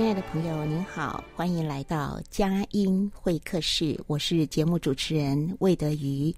[0.00, 6.34] 亲爱的朋友，您好，欢迎来到佳音会客室，我是节目主持人魏德瑜。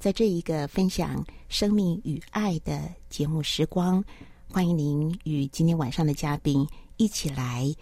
[0.00, 4.04] 在这一个分享生命与爱的节目时光，
[4.50, 7.72] 欢迎您与今天晚上的嘉宾一起来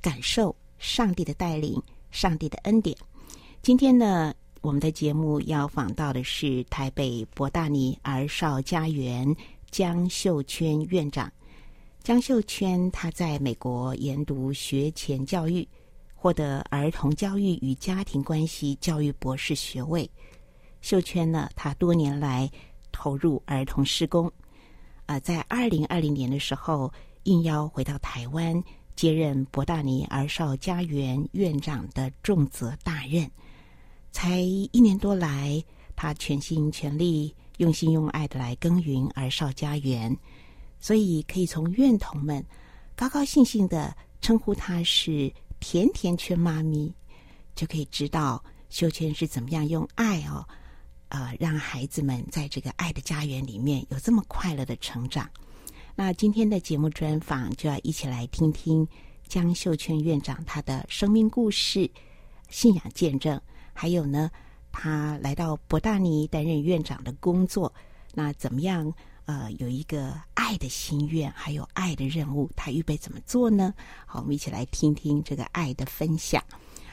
[0.00, 1.78] 感受上帝的带领、
[2.10, 2.96] 上帝的恩典。
[3.60, 9.36] 今天呢，我们的节目要访到的是台北博大尼儿少家园
[9.70, 11.30] 江秀娟院长。
[12.04, 15.66] 江秀娟她在美国研读学前教育，
[16.14, 20.08] 获得儿童教育与家庭关系教育博士学位。
[20.82, 22.50] 秀娟呢，她多年来
[22.92, 24.30] 投入儿童施工，
[25.06, 28.62] 啊、在二零二零年的时候应邀回到台湾，
[28.94, 33.30] 接任博大尼儿少家园院长的重责大任。
[34.12, 35.64] 才一年多来，
[35.96, 40.14] 她全心全力、用心用爱的来耕耘儿少家园，
[40.84, 42.44] 所以可以从院童们
[42.94, 46.94] 高高兴兴的称呼她是“甜甜圈妈咪”，
[47.56, 50.46] 就可以知道秀娟是怎么样用爱哦。
[51.08, 55.26] 呃，让孩子们在这个爱的家园里面有这么快乐的成长。
[55.94, 58.86] 那今天的节目专访就要一起来听听
[59.26, 61.90] 江秀娟院长她的生命故事、
[62.50, 63.40] 信仰见证，
[63.72, 64.30] 还有呢，
[64.70, 67.72] 他来到伯大尼担任院长的工作，
[68.12, 68.92] 那怎么样？
[69.26, 73.72] 呃，有一个爱的心愿，还有爱的任务，他预备怎么做呢？
[74.06, 76.42] 好，我们一起来听听这个爱的分享。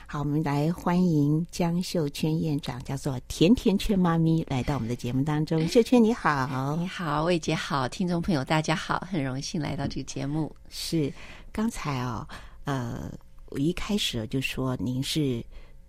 [0.07, 5.65] 好，我们来欢迎江秀娟院长，叫做甜甜圈妈咪，来到我们的节目当中。
[5.67, 10.53] 秀娟你好，你好，魏姐好，听众朋友大家好，很荣幸来到这个节目。
[10.69, 11.13] 是，
[11.51, 12.27] 刚才哦，
[12.65, 13.09] 呃，
[13.47, 15.41] 我一开始就说您是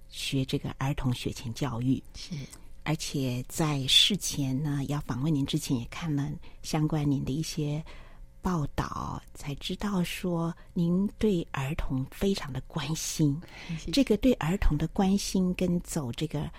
[0.08, 2.34] 学这个儿童学前教育，是，
[2.84, 6.30] 而且在事前呢，要访问您之前也看了
[6.62, 7.84] 相关您的一些。
[8.44, 13.40] 报道才知道说，您对儿童非常的关心。
[13.92, 16.50] 这个对儿童的关心跟走这个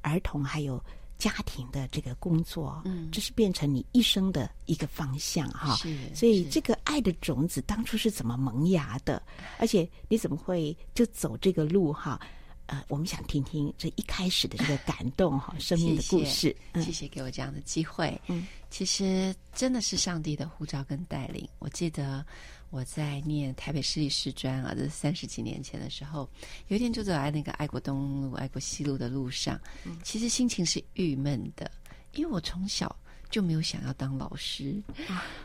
[0.00, 0.84] 儿童还有
[1.16, 5.76] 家庭的这个工作，嗯，这是变成你一生的一个方向哈。
[5.76, 9.22] 是，所以这个爱的种子当初是怎么萌芽的？
[9.58, 12.20] 而且你怎么会就走这个路哈？
[12.68, 16.54] 呃，我们想听听这一开始的这个感动哈， 生命的故事。
[16.74, 18.20] 谢谢，谢谢给我这样的机会。
[18.26, 21.48] 嗯，其实真的是上帝的呼召跟带领。
[21.58, 22.24] 我记得
[22.68, 26.28] 我在念台北市立师专啊，这是三十几年前的时候，
[26.66, 29.58] 有一天就走在那个爱国东路、爱国西路的路上，
[30.04, 31.70] 其实心情是郁闷的，
[32.12, 32.94] 因为我从小。
[33.30, 34.82] 就没有想要当老师，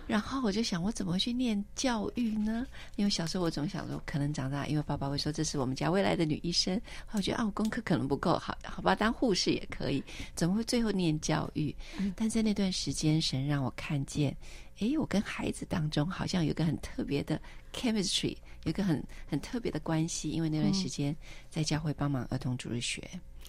[0.08, 2.66] 然后我就想，我怎么去念教育呢？
[2.96, 6.80] 因为小时候我总想说，可能长大，因为爸爸会说这是我们家未来的女医生，
[7.12, 10.02] 我觉得啊，我功课可能不够好，好吧，当护士也可以，
[10.34, 11.76] 怎么会最后念教育？
[12.16, 14.36] 但在那段时间，神让我看见，
[14.80, 17.40] 诶，我跟孩子当中好像有一个很特别的
[17.74, 21.14] chemistry，有一个很很特别的关系，因为那段时间
[21.50, 23.06] 在教会帮忙儿童主日学。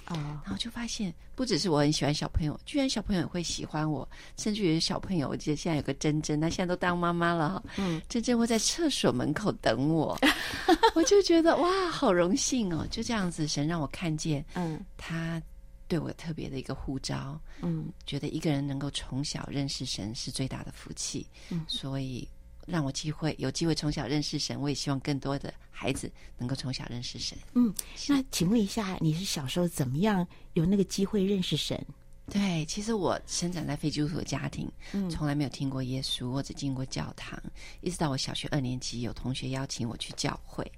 [0.09, 10.19] 哦，然后就发现，不只是我很喜欢小朋友，居然小朋友也会喜欢我，甚至于小朋友，我记得现在有个珍珍，她现在都当妈妈了哈，嗯，珍珍会在厕所门口等我，
[10.95, 15.41] 我就觉得哇，好荣幸哦，就这样子，神让我看见，嗯，他
[15.89, 22.29] 对我特别的一个呼召，嗯，觉得一个人能够从小认识神是最大的福气，嗯，所以。
[22.67, 27.37] 让我机会有机会从小认识神，我也希望更多的孩子能够从小认识神。
[27.55, 27.73] 嗯，
[28.09, 31.85] 那请问一下，你是小时候怎么样有那个机会认识神？
[32.31, 37.39] 对，其实我生长在非基督徒的家庭，嗯，从来没有听过耶稣，或者进过教堂，
[37.83, 40.71] 一直到我小学二年级，有同学邀请我去教会。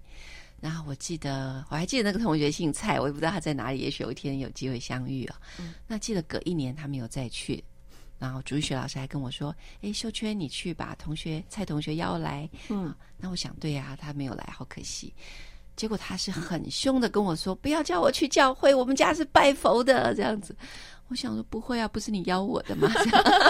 [0.60, 5.60] 然后我记得我还记得那个同学姓蔡，我也不知道他在哪里，也许有一天有机会相遇啊、哦。
[5.60, 7.62] 嗯、那记得隔一年他没有再去，
[8.18, 15.12] 然后主日学老师还跟我说：“哎，秀娟，你去把同学蔡同学邀来。”嗯，那我想对呀、啊，他没有来，好可惜。
[15.76, 20.56] 结果他是很凶的跟我说：“不要叫我去教会，我们家是拜佛的。”这样子。
[21.08, 22.90] 我想说不会啊，不是你邀我的吗？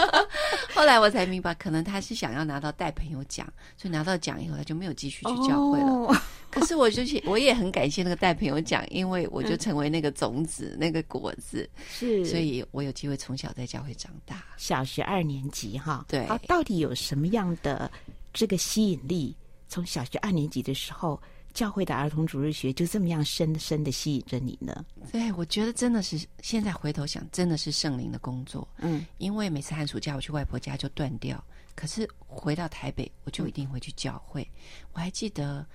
[0.75, 3.47] 后来我才明白，可能他是想要拿到带朋友奖，
[3.79, 5.87] 所以拿到奖以后他就没有继续去教会了。
[5.87, 6.17] Oh.
[6.51, 14.45] 可是我就去，我也很感谢那个带朋友讲，因为我就成为那个种子，嗯、那个果子，是，所以我有机会从小在教会长大。
[14.57, 17.91] 小学二年级哈，对，啊，到底有什么样的
[18.33, 19.37] 这个吸引力？
[19.69, 21.21] 从小学二年级的时候。
[21.57, 24.85] 教会的儿童主日学就这么样深深的吸引着你呢？
[25.11, 28.69] 对，我觉得真的是现在回头想，真的是圣灵的工作。
[28.77, 31.43] 嗯，因为每次寒暑假我去外婆家就断掉，
[31.75, 34.43] 可是回到台北我就一定会去教会。
[34.43, 35.67] 嗯，我还记得。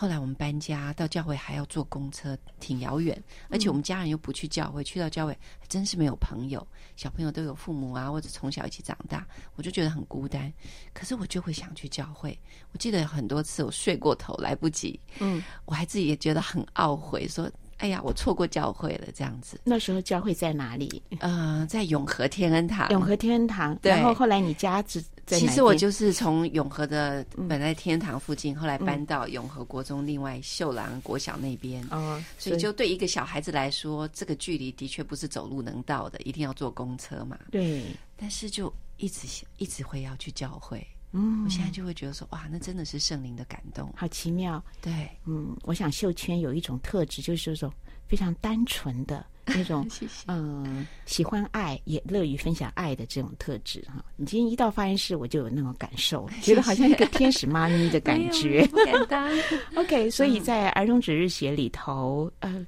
[0.00, 6.64] 后来我们搬家到教会还要坐公车，挺遥远，而且我们家人又不去教会，去到教会还真是没有朋友。
[6.94, 10.52] 小朋友都有父母啊，或者从小一起长大，我就觉得很孤单。
[10.94, 12.38] 可是我就会想去教会。
[12.70, 17.50] 我记得很多次我睡过头来不及，嗯，我还自己也觉得很懊悔，说。
[17.78, 19.60] 哎呀，我错过教会了，这样子。
[19.64, 21.00] 那时候教会在哪里？
[21.20, 22.88] 呃，在永和天恩堂。
[22.90, 23.74] 永和天恩堂。
[23.76, 23.90] 对。
[23.90, 25.38] 然后后来你家在？
[25.38, 31.82] 其实我就是从永和的本来天恩堂附近，嗯、后来搬到永和国中另外秀朗国小那边。
[31.84, 32.24] 哦、嗯。
[32.38, 37.38] 所以就对一个小孩子来说，这个距离的确不是走路能到的，一定要坐公车嘛。
[37.50, 37.84] 对。
[38.16, 40.84] 但是就一直一直会要去教会。
[41.12, 44.62] 嗯，我现在就会觉得说，哇，那真的是圣灵的感动，好奇妙。
[44.80, 47.72] 对，嗯，我想秀圈有一种特质，就是说
[48.06, 49.88] 非常单纯的 那种。
[50.26, 54.04] 嗯，喜欢爱，也乐于分享爱的这种特质哈。
[54.16, 58.66] 你今天一到发言室，我就有那种感受， 觉得好像一个天使妈咪的感觉。
[58.66, 59.30] 不敢当。
[59.76, 62.66] OK，所以在儿童主日写里头，呃，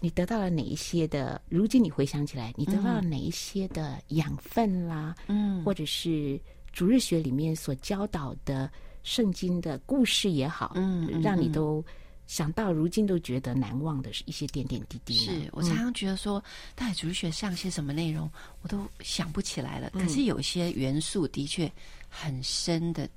[0.00, 1.40] 你得到了哪一些的？
[1.48, 5.14] 如今你回想起来，你得到了哪一些的养分啦？
[5.28, 6.40] 嗯，或者是。
[6.72, 8.70] 主日学里面所教导的
[9.02, 11.84] 圣经的故事也好，嗯，嗯，让你都
[12.26, 15.14] 想到如今都觉得难忘的一些点点滴滴。
[15.14, 16.42] 是我常常觉得说，
[16.76, 18.30] 到底主日学上些什么内容，
[18.62, 19.90] 我都想不起来了。
[19.90, 21.70] 可是有些元素的确
[22.08, 23.08] 很深的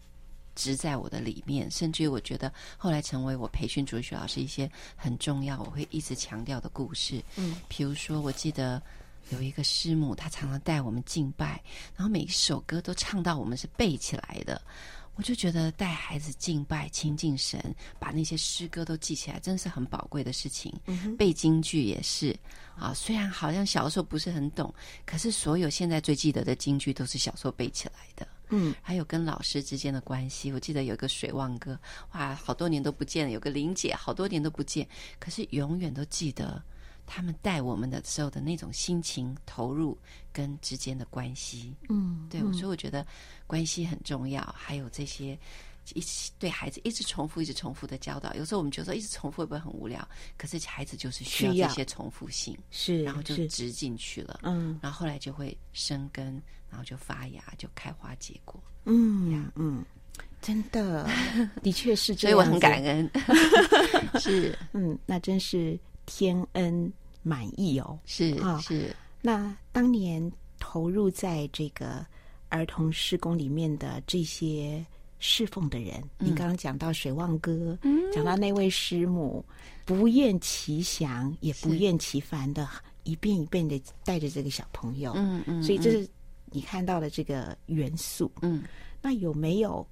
[0.55, 7.21] 植在我的里面，甚至于我觉得后来成为我培训主日学老师一些很重要，我会一直强调的故事。
[7.35, 8.81] 嗯，比如说，我记得。
[9.29, 11.61] 有一个师母，她常常带我们敬拜，
[11.95, 14.61] 然后每一首歌都唱到我们是背起来的。
[15.15, 20.73] 我就觉得带孩子敬拜、亲近神，把那些诗歌都记起来，真是很宝贵的事情。
[20.85, 22.35] 嗯、背京剧也是
[22.77, 24.73] 啊，虽然好像小时候不是很懂，
[25.05, 28.25] 可是所有现在最记得的京剧都是小时候背起来的。
[28.49, 31.77] 嗯，还有跟老师之间的关系，我记得有个水旺哥，
[32.13, 34.87] 哇，好多年都不见了；有个玲姐，好多年都不见，
[35.19, 36.63] 可是永远都记得。
[37.05, 39.97] 他们带我们的时候的那种心情投入
[40.31, 43.05] 跟之间的关系，嗯，对，所以我觉得
[43.47, 44.41] 关系很重要。
[44.57, 45.37] 还有这些
[45.93, 50.07] 一起对孩子一直重复、一直重复的教导，有时候我们觉得一直重复会不会很无聊？
[50.37, 59.83] 可是孩子就是需要这些重复性，是，然后就植进去了，嗯，然后后来就会生根，然后就发芽，就开花结果，嗯呀，嗯，
[60.41, 61.09] 真的，
[61.61, 63.09] 的确是这样，所以我很感恩，
[64.21, 66.91] 是， 嗯，那真是天恩。
[67.23, 68.95] 满意哦，是啊，是。
[69.21, 72.03] 那当年投入在这个
[72.49, 74.83] 儿童施工里面的这些
[75.19, 79.45] 侍奉的人，嗯、你刚刚讲到水旺哥，嗯、讲到那位师母，
[79.85, 82.67] 不厌其详也不厌其烦的，
[83.03, 86.09] 一遍一遍的带着这个小朋友，嗯嗯，嗯所以这是
[86.45, 88.63] 你看到的这个元素，嗯。
[88.99, 89.87] 那有没有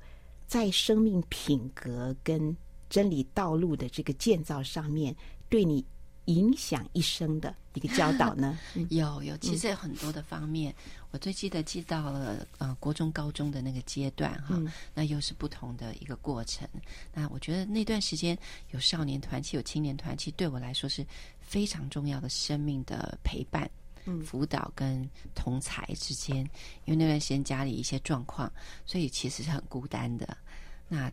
[0.48, 2.58] 在生命品格跟
[2.90, 5.16] 真理道路的这个建造上面，
[5.48, 5.86] 对你？
[6.30, 8.58] 影响一生的一个教导呢？
[8.90, 10.72] 有有，其实有很多的方面。
[10.72, 16.68] 嗯、我最记得记到了呃国中高中的那个阶段哈，嗯、那又是不同的一个过程。
[17.14, 18.38] 那我觉得那段时间
[18.70, 21.06] 有少年团契，有青年团契，对我来说是
[21.40, 23.70] 非常重要的生命的陪伴、
[24.06, 26.38] 嗯、辅导跟同才之间。
[26.86, 28.52] 因为那段时间家里一些状况，
[28.86, 30.38] 所以其实是很孤单的。
[30.88, 31.12] 那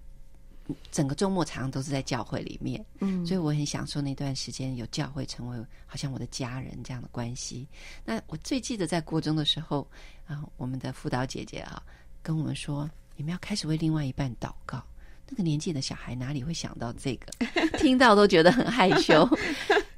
[0.91, 7.69] 整个周末常常都是在教会里面，嗯，所以我很享受那段时间有教会成为好像我的家人这样的关系。
[8.05, 9.89] 那我最记得在国中的时候
[10.27, 11.83] 啊，我们的辅导姐姐啊
[12.23, 14.83] 跟我们说，你们要开始为另外一半祷告。
[15.29, 17.33] 那个年纪的小孩哪里会想到这个？
[17.79, 19.29] 听到都觉得很害羞。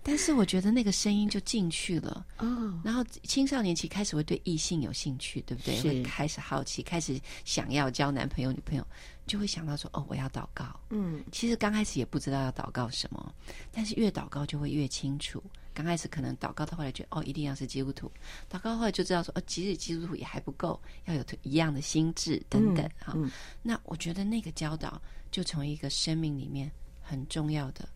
[0.09, 2.81] 但是我觉得那个声音就进去了哦。
[2.83, 5.79] 然后青少年期开始会对异性有兴趣，对不对？
[5.83, 8.87] 会开始好奇，开始想要交男朋友、女朋友，
[9.27, 13.35] 就会想到说：“哦，我要祷告。”嗯，其实刚开始也不知道要祷告什么，
[13.71, 15.43] 但是越祷告就会越清楚。
[15.75, 18.11] 刚开始可能祷告到后来觉得：“哦，一定要是基督徒。”
[18.51, 22.83] 祷告后来就知道说：“哦，即使基督徒也还不够，要有一样的心智等等。
[22.99, 23.31] 哈、嗯，嗯，
[23.63, 24.99] 那我觉得那个教导
[25.31, 26.73] 就成为一个生命里面
[27.03, 27.87] 很重要的，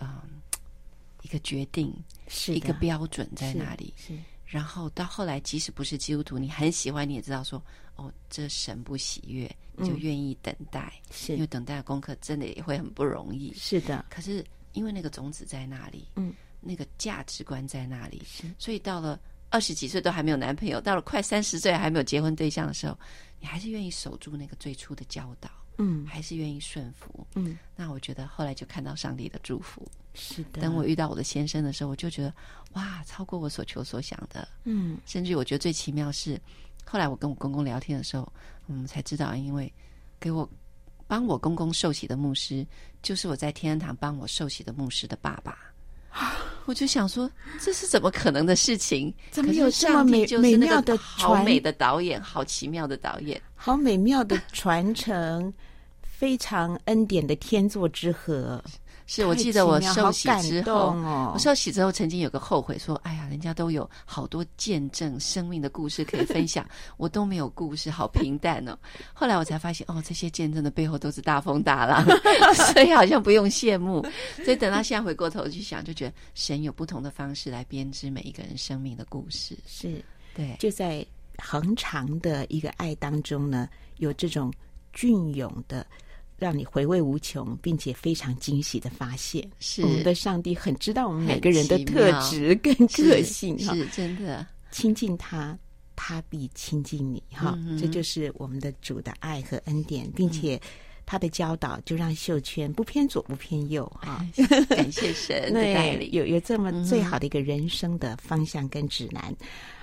[0.00, 0.20] 嗯。
[1.22, 1.92] 一个决定，
[2.28, 3.92] 是一个标准在那里。
[3.96, 7.62] 是，是然后到后来，即使不是基督徒，你很喜欢，你也知道说，
[7.96, 10.92] 哦，这神不喜悦，你就愿意等待。
[11.10, 13.52] 是、嗯，因为等待的功课真的也会很不容易。
[13.54, 14.06] 是的。
[14.08, 18.44] 可是因为那个种子在那里，嗯，那个价值观在那里，是。
[18.58, 19.20] 所以到了
[19.50, 22.98] 二十几岁都还没有男朋友，到了快三十岁还没有结婚对象的时候，
[23.40, 25.50] 你还是愿意守住那个最初的教导。
[25.80, 27.24] 嗯，还是愿意顺服。
[27.36, 29.86] 嗯，那我觉得后来就看到上帝的祝福。
[30.18, 30.60] 是的。
[30.60, 32.34] 等我遇到我的先生的时候，我就觉得
[32.72, 34.46] 哇，超过我所求所想的。
[34.64, 36.38] 嗯，甚至我觉得最奇妙是，
[36.84, 38.30] 后来我跟我公公聊天的时候，
[38.66, 39.72] 我们才知道，因为
[40.18, 40.48] 给我
[41.06, 42.66] 帮我公公受洗的牧师，
[43.00, 45.56] 就是我在天恩堂帮我受洗的牧师的爸爸。
[46.64, 49.14] 我就想说，这是怎么可能的事情？
[49.30, 55.52] 怎么有这么美美妙的好美的导演，好奇妙的导演，好美妙的传承，
[56.02, 58.62] 非常恩典的天作之合。
[59.08, 68.78] 是我记得我受洗之后，哦、我受洗之后曾经有个后悔，说：“哎呀，人家都有好多见证生命的故事可以分享，我都没有故事，好平淡哦。”
[69.14, 72.04] 后来我才发现，哦，这些见证的背后都是大风大浪，
[72.74, 74.06] 所以好像不用羡慕。
[74.44, 79.56] 所以等到现在回过头去想，就觉得神有不同的方式来编织每一个人生命的故事。
[79.66, 81.02] 是，对，就在
[81.38, 84.52] 恒长的一个爱当中呢，有这种
[84.92, 85.86] 隽永的。
[86.38, 89.82] 让你回味无穷，并且非常惊喜的发现，是。
[89.82, 94.46] 我们的上帝很知道我们每个人的特质跟个性哈，是真的。
[94.70, 95.58] 亲近他，
[95.96, 100.60] 他必亲近你哈、嗯，这就是我们的主的爱和恩典，并且
[101.04, 104.24] 他的教导就让秀圈不偏左不偏右哈，
[104.68, 109.34] 感谢神的带领， 有有这么最好的一个人生的方向跟指南。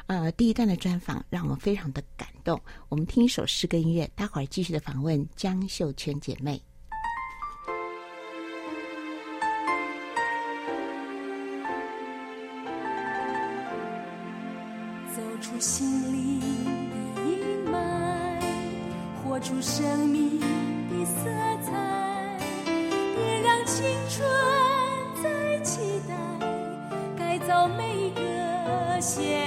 [0.08, 2.62] 呃，第一段的专访让我们非常的感动。
[2.90, 6.62] 我们听一首诗歌音乐，待会儿继续的访问江秀全姐妹。
[15.16, 16.40] 走出心灵
[16.90, 17.76] 的阴霾，
[19.24, 21.24] 活出生命的色
[21.64, 24.28] 彩，别让青春
[25.24, 26.16] 再期待，
[27.18, 29.45] 改造每个现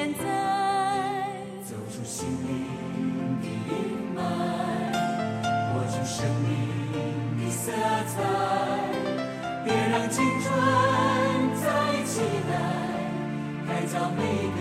[13.89, 14.61] 造每个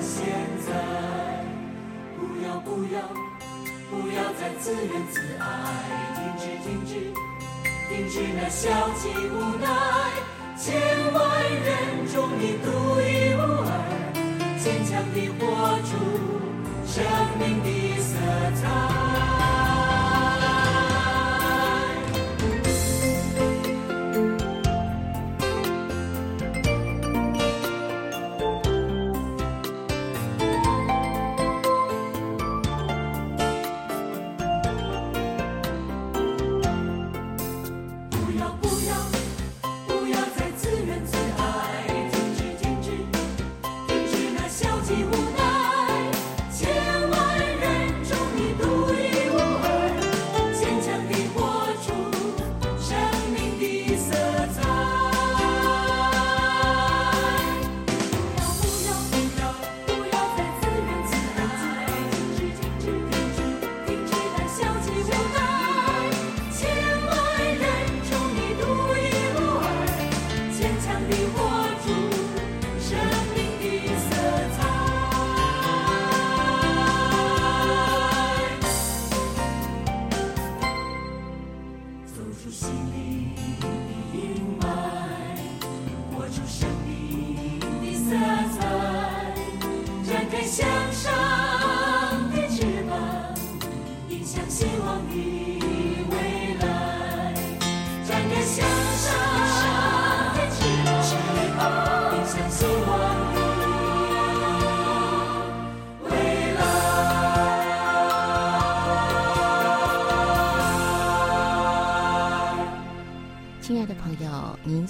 [0.00, 0.26] 现
[0.66, 0.68] 在。
[2.18, 3.00] 不要不要
[3.90, 5.44] 不要再自怨自艾，
[6.14, 6.90] 停止停止
[7.88, 9.66] 停止那消极无奈。
[10.58, 10.64] 千
[11.12, 12.66] 万人中你独
[13.00, 13.68] 一无二，
[14.58, 15.42] 坚强地活
[15.82, 15.90] 出。
[16.86, 17.04] 生
[17.38, 18.10] 命的色
[18.60, 19.35] 彩。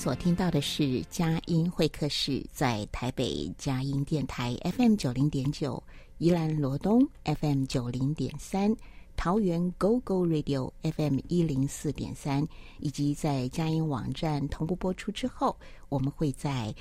[0.07, 5.83] 所听到的是佳音会客室，在台北佳音电台 FM 九零点九，
[6.19, 8.73] 宜兰罗东 FM 九零点三，
[9.17, 12.47] 桃园 GO GO Radio FM 一零四点三，
[12.79, 15.59] 以及在佳音网站同步播出之后，
[15.89, 16.73] 我们会在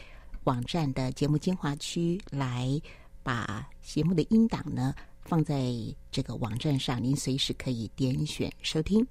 [0.44, 2.80] 网站的节目精华区来
[3.24, 4.94] 把节目的音档呢。
[5.24, 5.74] 放在
[6.12, 9.04] 这个网站上，您随时可以点选收听。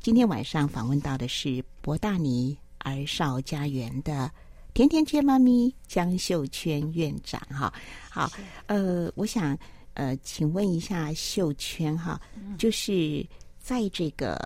[0.00, 4.30] 今天晚上访问到的是博大尼儿少家园的
[4.74, 7.40] 甜甜圈妈咪江秀娟院长。
[7.50, 7.72] 哈，
[8.10, 8.30] 好，
[8.66, 9.56] 呃，我想
[9.94, 12.20] 呃，请问一下秀圈哈，
[12.58, 13.26] 就是
[13.58, 14.36] 在这个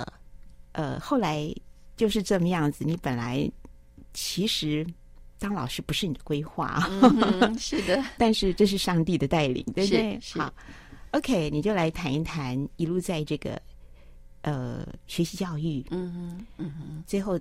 [0.72, 1.54] 呃后来
[1.96, 3.50] 就是这么样子，你本来
[4.12, 4.86] 其实
[5.38, 10.18] 当老师不是你的规划，嗯、是的， 但是这是上帝的带领，对不对？
[10.34, 10.52] 好。
[11.12, 13.60] OK，你就来谈一谈一路在这个
[14.40, 17.38] 呃学习教育，嗯哼，嗯哼，最后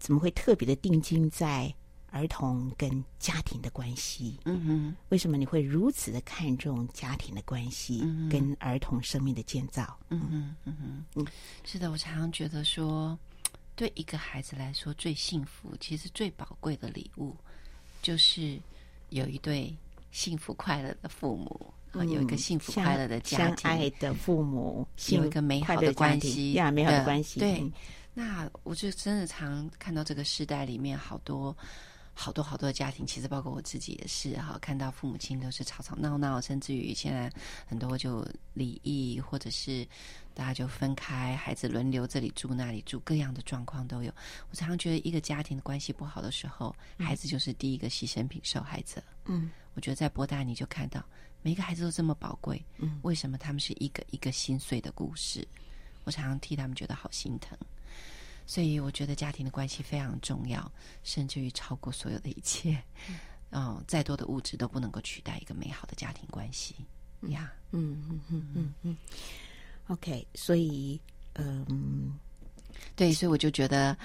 [0.00, 1.72] 怎么会特别的定睛在
[2.10, 4.40] 儿童跟家庭的关系？
[4.44, 9.96] 嗯哼，为什么你会如此的看重家庭的关系跟儿童生命的建造？
[10.08, 11.26] 嗯哼，嗯哼，嗯，
[11.62, 13.16] 是的，我常常觉得说，
[13.76, 17.36] 对一个孩子来说，最幸福，其实最宝贵的礼物，
[18.02, 18.58] 就是
[19.10, 19.72] 有一对
[20.10, 21.72] 幸福快乐的父母。
[21.92, 27.40] 有一个幸福快乐的家庭，相爱的父母，有一个美好的关系呀，美好的关系。
[27.40, 27.68] 对，
[28.12, 31.56] 那我就真的常看到这个时代里面好多
[32.12, 37.32] 好多好多的家庭，其实包括我自己也是哈，看到父母亲都是吵吵闹闹，甚至于现在
[37.66, 39.86] 很多就离异，或者是
[40.34, 44.12] 大家就分开，孩子轮流这里住那里住，各样的状况都有。
[44.50, 49.02] 我常常觉得，一个家庭的关系不好的时候，孩子就是第一个牺牲品、受害者。
[49.26, 51.02] 嗯，我觉得在博大你就看到。
[51.42, 55.46] 每个孩子都这么宝贵，嗯，为什么他们是一个一个心碎的故事？
[56.04, 57.56] 我常常替他们觉得好心疼，
[58.50, 60.60] 所以我觉得家庭的关系非常重要，
[61.04, 62.82] 甚至于超过所有的一切。
[63.08, 63.16] 嗯，
[63.50, 66.74] 哦， 再多的物质都不能够取代一个美好的家庭关系
[67.28, 67.52] 呀。
[67.70, 68.96] 嗯嗯嗯嗯嗯。
[69.86, 71.00] OK，所以
[71.34, 72.18] 嗯，
[72.96, 73.96] 对，所以我就觉得。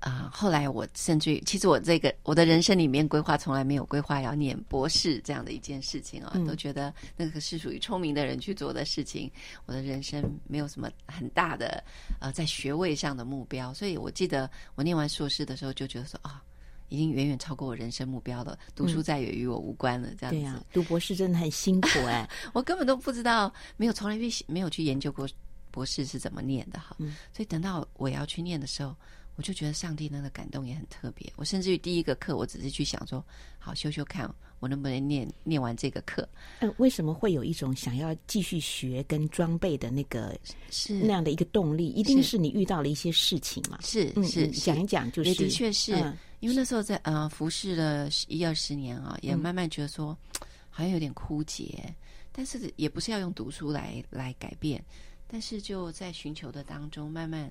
[0.00, 9.30] 啊、呃，后来我甚至于，其实我这个我的人生里面规划从来没有规划要念博士这样的一件事情啊、都觉得那个是属于聪明的人去做的事情。
[9.66, 11.84] 我的人生没有什么很大的
[12.18, 16.42] 呃在学位上的目标，所以我记得我念完硕士的时候就觉得说啊，
[16.88, 20.08] 已经远远超过我人生目标了，读书再也与我无关了。
[20.18, 25.28] 这样子，嗯、对呀、啊，读博士真的很辛苦哎， 我根本都不知道，没有从来没没有去研究过
[25.70, 28.96] 博士是怎么念的哈、嗯，所以等到我要去念的时候。
[29.40, 31.32] 我就觉得上帝那个感动也很特别。
[31.34, 33.24] 我甚至于第一个课，我只是去想说，
[33.58, 36.28] 好修修看我能不能念念完这个课。
[36.58, 40.38] 嗯，为什么会有一种想要继续学跟装备的那个
[40.70, 41.88] 是那样的一个动力？
[41.88, 43.78] 一定是你遇到了一些事情嘛？
[43.80, 51.82] 是是，是，讲一讲就是，的确是、嗯、因为那时候在呃服侍了一二十年啊，也慢慢觉得说、嗯、好像有点枯竭，
[52.30, 54.84] 但是也不是要用读书来来改变，
[55.26, 57.50] 但是就在寻求的当中慢慢。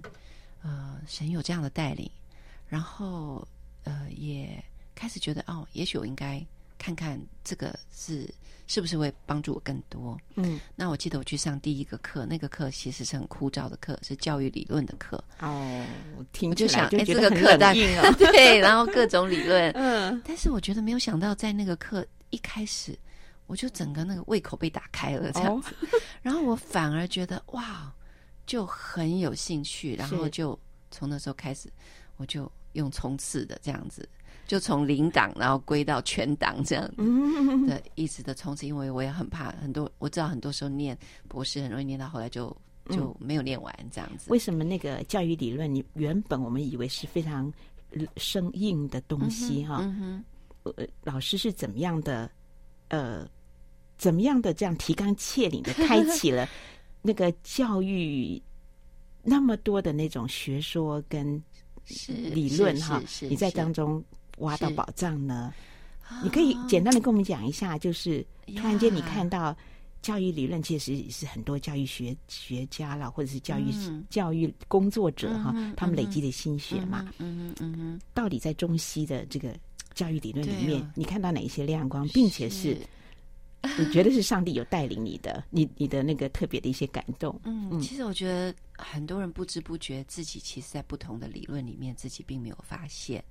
[0.62, 2.10] 呃，神有这样的带领，
[2.68, 3.48] 然后
[3.84, 6.46] 呃，也开始觉得哦，也许我应该
[6.78, 8.30] 看看这个是
[8.68, 10.18] 是不是会帮助我更多。
[10.36, 15.24] 嗯，那我记得我去上第一个课，那个课其实是很枯燥的课，是教育理论的课。
[15.40, 15.86] 哦，
[16.18, 19.72] 我听就想，哎，这个课很硬啊，对，然后各种理论。
[19.80, 22.98] 嗯，但是我觉得没有想到，在那个课一开始，
[23.48, 25.88] 我就整个那个胃口被打开了，这样子，哦、
[26.22, 27.92] 然后我反而觉得哇。
[28.50, 30.58] 就很有兴趣，然后就
[30.90, 31.72] 从那时候开始，
[32.18, 34.10] 我就用冲刺的这样子，
[34.48, 42.46] 就从零档然后归到全档这样子的一直的冲刺，因为我也很怕很多，我知道很多时候念博士很容易念到后来就
[42.90, 44.32] 就没有念完这样子。
[44.32, 47.54] 为什么那个教育理论，你原本我们以为是非常
[48.18, 49.78] 生硬的东西哈？
[49.84, 49.96] 嗯
[50.64, 52.28] 哼，呃，老师是怎么样的？
[52.88, 53.30] 呃，
[54.00, 56.50] 怎么样的这样提纲挈领的开启了？
[57.02, 58.42] 那个教育
[59.24, 61.42] 那么多的那种学说跟
[62.34, 64.04] 理论哈，你在当中
[64.38, 65.54] 挖到宝藏呢？
[66.24, 69.56] 你可以简单的跟我们讲一下，就是突然间你看到
[70.02, 77.08] 教育理论，其实是很多教育学学家啦，或者是教育、嗯、教育工作者哈、嗯，他们累积的心血嘛。
[77.20, 79.56] 嗯嗯嗯，嗯，到底在中西的这个
[79.94, 82.78] 教育理论里面，你看到哪一些亮光，并且是？
[83.78, 87.40] 你觉得是上帝有带领你的，你你的那个特别的一些感动。
[87.44, 93.24] 嗯，其实我觉得很多人不知不觉自己其实，在不同的理论里面，自己并没有发现。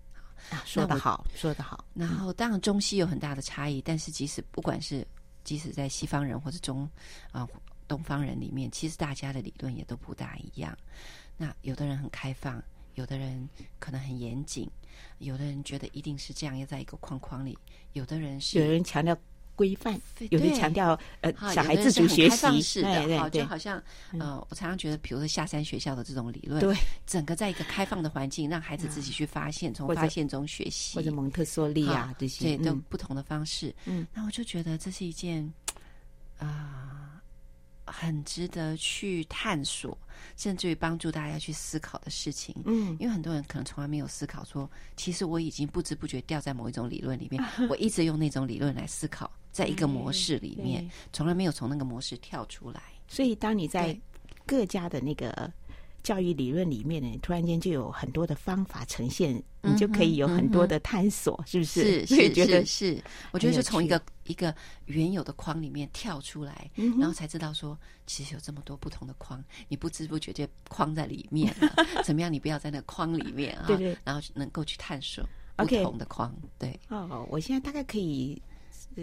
[0.50, 1.84] 啊，说得好，说得好。
[1.94, 5.06] 然后，当然中西有很大的差异，但是即使不管是
[5.44, 6.88] 即使在西方人或者中
[7.32, 7.48] 啊
[7.86, 10.76] 东方人里面，其实大家的理论也都不大一样。
[11.36, 12.62] 那有的人很开放。
[12.94, 14.68] 有的人可能很严谨，
[15.18, 17.56] 有的人觉得一定是这样，要在一个框框里，
[17.92, 19.16] 有的人是有人强调。
[19.58, 23.82] 规范，有的强调呃，好小孩自主学习式的，对好，就好像
[24.20, 26.76] 呃，我常常觉得，比如说下山学校的这种理论，对，
[27.08, 33.74] 整个在一个开放的环境，让孩子自己去发现，从发现中学习，或者蒙特梭利啊这些，对，都不同的方式。
[33.86, 35.52] 嗯，那我就觉得这是一件
[36.38, 37.20] 啊，
[37.84, 39.98] 很值得去探索，
[40.36, 42.54] 甚至于帮助大家去思考的事情。
[42.64, 49.30] 嗯，因为很多人可能从来没有思考说，其实我已经不知不觉掉在某一种理论里面， 我一直用那种理论来思考。
[49.58, 52.80] 在一个模式里面，从来没有从那个模式跳出来。
[53.08, 53.98] 所以，当你在
[54.46, 55.52] 各家的那个
[56.00, 62.06] 教育理论里面呢，突然间就有很多的方法呈现，你就可以有很多的探索，嗯、是不是？
[62.06, 63.02] 是， 所以觉得是。
[63.32, 71.74] 我觉得是从一个一个原有的框里面跳出来，嗯、然后才知道说，其实有这么多不同的框，你不知不觉就框在里面了。
[72.06, 72.32] 怎么样？
[72.32, 76.32] 你不要在那个框里面啊，对对，然后能够去探索不同的框。
[76.58, 76.78] 对。
[76.90, 78.40] 哦，我现在大概可以，
[78.94, 79.02] 呃。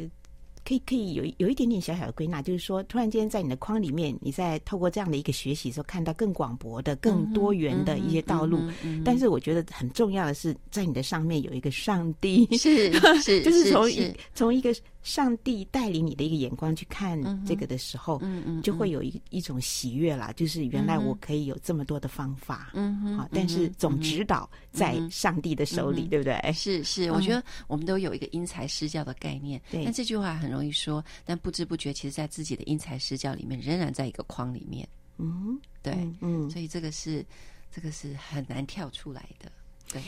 [0.67, 8.59] 可以可以有有一点点小小的归纳，就是说，突然间在你的框里面，你在透过这样的一个学习的时候，看到更广博的、更多元的一些道路。
[9.03, 14.75] 但是，我觉得很重要的是，在你的上面有一个上帝，是 是，就是从一从一个
[15.05, 20.33] 上帝带领你的一个眼光去看这个的时候，嗯嗯，就会有一一种喜悦啦。
[20.35, 26.51] 就是原来我可以有这么多的方法，嗯但是总指导在上帝的手里，对不对？
[26.53, 30.55] 是是，我觉得我们都有一个因材施教的概念，对，但这句话很。
[30.55, 34.87] 容易说，但不知不觉，其实，在自己的因材施教里面，仍然在一个框里面。
[35.17, 37.25] 嗯，对，嗯，所以这个是，
[37.69, 39.51] 这个是很难跳出来的。
[39.91, 40.01] 对，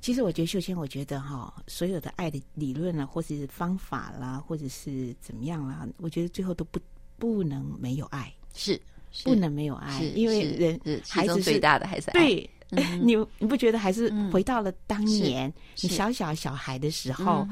[0.00, 6.78] 其实我觉得秀谦，我觉得哈，所有的爱的理论啦，或者是方法啦，或者是怎么样啦，我觉得最后都不
[7.18, 8.80] 不能没有爱，是，
[9.10, 9.24] 是。
[9.24, 12.20] 不能没有爱，因为人孩子最大的还是爱。
[12.20, 17.46] 对，嗯、 你你不觉得还是回到了当年你小小小孩的时候，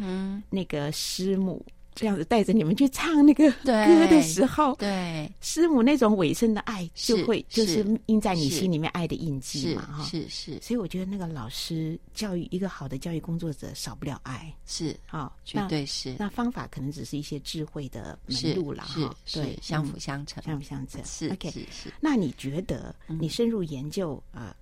[0.50, 1.64] 那个师母。
[1.96, 10.60] 这样子带着你们去唱那个歌的时候，对师母那种尾声的爱，就会就是印在你心里面爱的印记嘛，哈，是是。
[10.60, 16.14] 所以我觉得那个老师教育一个好的教育工作者少不了爱，是啊，绝对是。
[16.18, 21.02] 那方法可能只是一些智慧的门路了，哈，对，相辅相成，相辅相成。
[21.02, 21.92] 是 OK，是是。
[21.98, 24.54] 那你觉得你深入研究啊，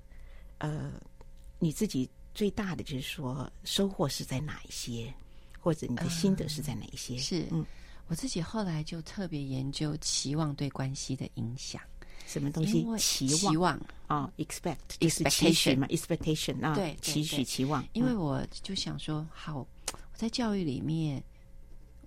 [0.59, 0.93] 呃，
[1.59, 5.13] 你自己最大的就是说收获是在哪一些？
[5.65, 7.17] 或者你的心得是在哪一些？
[7.17, 7.65] 是，嗯，
[8.07, 11.81] 我自己后来就特别研究期望对关系的影响。
[12.27, 12.85] 什么东西？
[12.99, 17.83] 期望啊，expect expectation 嘛，expectation 啊，对，期许期望。
[17.95, 19.67] 因为我就想说，好，我
[20.13, 21.25] 在教育里面，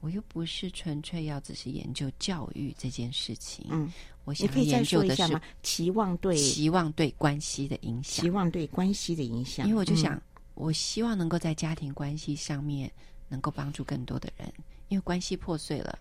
[0.01, 3.65] 我又不是纯粹要只是研究教育这件事情。
[3.71, 3.91] 嗯，
[4.23, 9.67] 我想研究的是期望对期望对关系的影响，期望对关系的影响。
[9.67, 10.21] 因为我就想，
[10.53, 12.91] 我希望能够在家庭关系上面。
[13.29, 14.53] 能够帮助更多的人，
[14.87, 15.99] 因为关系破碎了，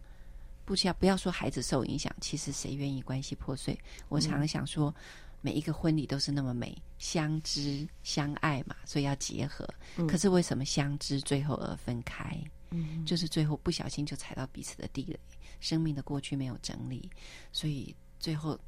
[0.64, 3.78] 不需要不要说孩子受影响，其实谁愿意关系破碎？
[4.08, 4.94] 我常常想说，
[5.40, 9.68] 每一个婚礼都是那么美，相知相爱嘛，所以要结合。
[10.08, 12.38] 可是为什么相知最后而分开？
[12.70, 15.18] 嗯，就是最后不小心就踩到彼此的地雷，
[15.60, 17.10] 生命的过去没有整理，
[17.52, 18.58] 所以最后。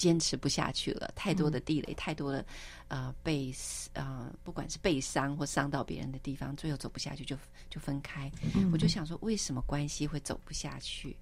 [0.00, 2.42] 坚持不下去了，太多的地雷，嗯、太多的
[2.88, 3.54] 呃被
[3.92, 7.36] 呃不管是被伤或伤到别人的地方，最后走不下去就
[7.68, 8.32] 就分开。
[8.54, 11.14] 嗯、我就想说，为什么关系会走不下去？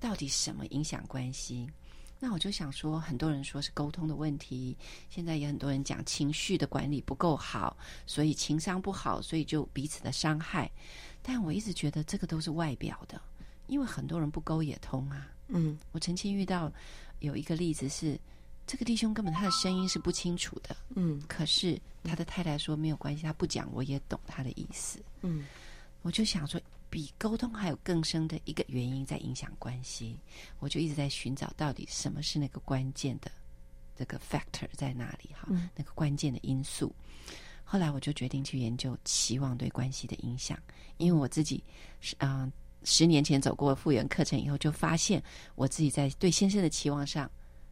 [0.00, 1.70] 到底什么影响关系？
[2.18, 4.76] 那我就想说，很多人说是沟通的问题，
[5.08, 10.68] 现在也很多人讲情绪的管理不够好，所以情商不好，所以就彼此的伤害。
[11.22, 13.22] 但我一直觉得这个都是外表的，
[13.68, 15.28] 因为很多人不沟也通啊。
[15.46, 16.72] 嗯，我曾经遇到。
[17.20, 18.18] 有一个例子是，
[18.66, 25.46] 这个弟兄根本他的声音是不清楚的，嗯，可是他的太太说没有关系，他不讲我也懂他的意思，嗯，
[26.02, 30.18] 我就想说，比沟通还有更深的一个原因在影响关系，
[30.58, 33.30] 我就一直在寻找到底什么是那个关键的
[33.96, 36.94] 这个 factor 在哪里哈，嗯，那个关键的因素。
[37.64, 40.58] 后来我就决定去研究期望对关系的影响，
[40.98, 41.62] 因为我自己
[42.00, 42.40] 是嗯。
[42.40, 42.52] 呃
[42.88, 45.20] 十年前走过复原课程以后，就发现
[45.56, 47.28] 我自己在对先生的期望上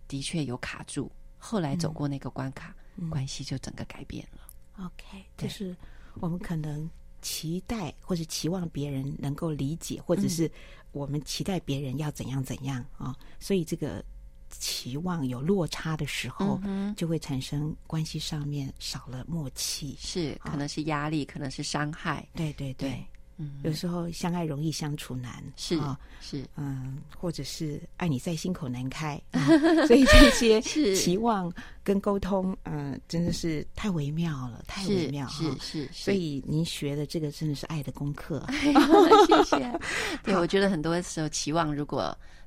[0.08, 1.10] 的确有卡住。
[1.38, 4.40] 后来走过那个关卡，嗯、关系就整个改变了。
[4.84, 5.76] OK，就是
[6.14, 6.90] 我们可能
[7.22, 10.50] 期待或者期望别人能够理解，或者是
[10.90, 13.14] 我们期待别人要怎样怎样啊。
[13.38, 14.04] 所以这个
[14.50, 19.96] 期望有落差的时候，嗯、就会产生关系上面少了默契。
[19.96, 22.26] 是，可能是压力，哦、可能是伤害。
[22.34, 22.90] 对对对。
[22.90, 26.44] 对嗯，有时候相爱容易相处难，是啊，是。
[26.56, 29.42] 嗯，或者是爱你在心口难开，嗯、
[29.88, 30.60] 所以这些
[30.94, 38.46] 期望跟沟通，嗯，真的是太微妙了，太微妙是是，是，所以您学的这个真的是爱的功课，
[39.26, 39.80] 谢谢。
[40.22, 42.00] 对，我觉得很多时候期望如果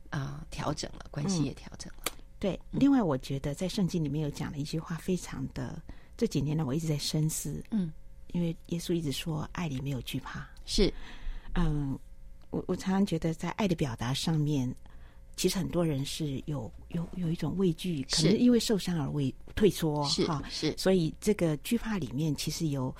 [0.09, 2.03] 啊、呃、调整了，关系也调整了。
[2.05, 5.81] 嗯、对，另外我觉得在圣经里面有讲了一句话，非常的
[6.15, 7.91] 这几年呢我一直在深思，嗯。
[8.33, 10.45] 因为耶稣一直说，爱里没有惧怕。
[10.67, 10.93] 是，
[11.55, 11.97] 嗯，
[12.51, 14.71] 我我常常觉得，在爱的表达上面，
[15.35, 20.75] 其实很多人是有有有一种畏惧，可能因为受伤而畏退缩，哈，是。
[20.77, 22.95] 所以这个惧怕里面，其实有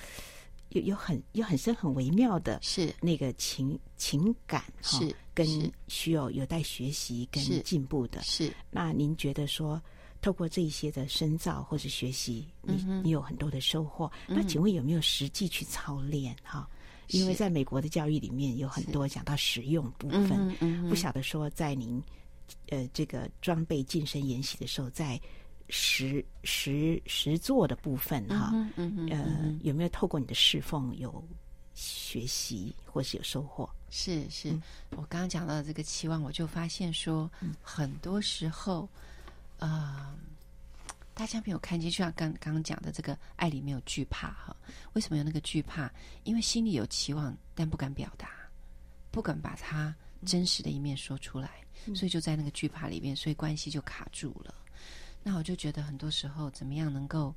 [0.70, 5.46] 有有很有很深很微妙的，是那个情情感，是跟
[5.88, 8.24] 需要有待学习跟进步的。
[8.24, 8.52] 是。
[8.72, 9.80] 那您觉得说？
[10.20, 14.12] 透过这一些的深造或者学习，你你有很多的收获。
[14.28, 16.68] 嗯、那请问有没有实际去操练哈？
[17.10, 22.02] 因为在美国的教育里面有很多讲到实用部分，嗯嗯、不晓得说在您
[22.70, 25.20] 呃这个装备晋升研习的时候，在
[25.70, 31.24] 实实实做的部分哈，嗯嗯嗯、呃有没有透过你的侍奉有
[31.74, 33.70] 学习或是有收获？
[33.90, 37.30] 是是，嗯、我刚刚讲到这个期望，我就发现说，
[37.62, 38.88] 很多时候。
[39.60, 40.16] 呃，
[41.18, 44.56] 大家没有看见，就像刚刚讲的这个爱里没有惧怕哈。
[44.94, 45.92] 为什么有那个惧怕？
[46.24, 48.30] 因为心里有期望，但不敢表达，
[49.10, 49.94] 不敢把它
[50.28, 54.54] 真实的一面说出来，嗯、所以就在那个惧怕里面，所以关系就卡住了。
[55.24, 57.34] 那我就觉得很多时候，怎么样能够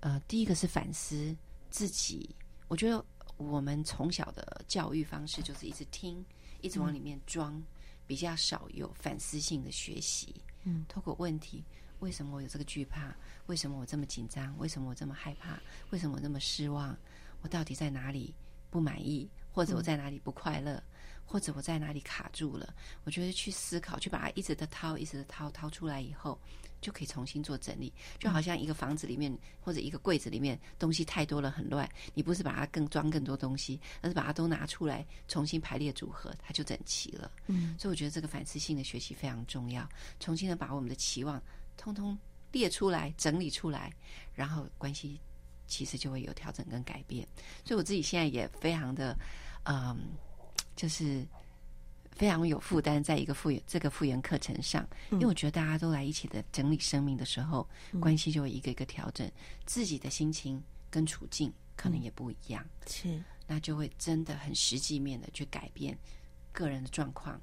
[0.00, 1.36] 呃，第一个是反思
[1.68, 2.34] 自己。
[2.68, 3.04] 我觉得
[3.36, 6.24] 我们从小的教育方式就是一直听，
[6.62, 7.64] 一直往里面装，嗯、
[8.06, 10.34] 比较少有反思性的学习。
[10.62, 11.62] 嗯，透过问题，
[12.04, 13.16] 为什么我有这个惧怕？
[13.46, 14.54] 为什么我这么紧张？
[14.58, 15.58] 为什么我这么害怕？
[15.88, 16.94] 为什么我这么失望？
[17.40, 18.34] 我到底在哪里
[18.68, 19.26] 不满意？
[19.50, 20.74] 或者我在哪里不快乐？
[20.74, 20.84] 嗯、
[21.24, 22.74] 或者我在哪里卡住了？
[23.04, 26.38] 我觉得去思考，去把它一直的掏，一直的掏，掏出来以后。
[26.80, 31.88] 就可以重新做整理，就好像一个房子里面或者一个柜子里面东西太多了，很乱。
[32.12, 37.32] 你不是把它更装更多东西，而是把它都拿出来重新排列组合，它就整齐了。
[37.46, 39.88] 嗯，所以我觉得这个反思性的学习非常重要，
[40.20, 41.42] 重新的把我们的期望
[41.76, 42.18] 通通
[42.52, 43.92] 列出来、整理出来，
[44.34, 45.20] 然后关系
[45.66, 47.26] 其实就会有调整跟改变。
[47.64, 49.18] 所以我自己现在也非常的，
[49.64, 49.96] 嗯，
[50.76, 51.26] 就是。
[52.16, 59.28] 非常有负担，在一个复原这个复原课程上，因为我觉得大家都来一起的整理生命的时候，嗯、关系就会一个一个调整，
[59.66, 65.98] 自己的心情跟处境可能也不一样，是、嗯，那就会真的很实际面的去改变
[66.52, 67.36] 个人的状况，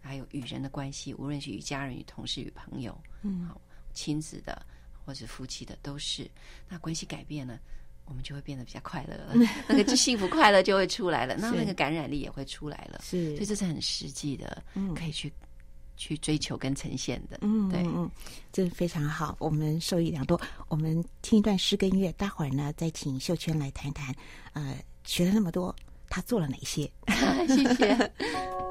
[0.00, 3.60] 还有与人的关系，无论是与家人、与同事、与朋友，嗯，好，
[3.96, 4.64] 亲子的
[5.04, 6.30] 或者夫妻的都是，
[6.68, 7.58] 那关系改变了。
[8.08, 9.34] 我们就会变得比较快乐了，
[9.66, 15.32] 那个幸福快乐就会出来了，那那个感染力也会出来了，是，所以这是很实际的，嗯，可以去
[15.96, 18.08] 去追求跟呈现的，嗯，对，嗯，
[18.52, 20.40] 这非常好，我们受益良多。
[20.68, 24.14] 我们听一段诗跟音乐，待会儿呢再请秀娟来谈谈，
[24.52, 25.74] 呃，学了那么多，
[26.08, 26.88] 他做了哪些？
[27.48, 28.65] 谢谢。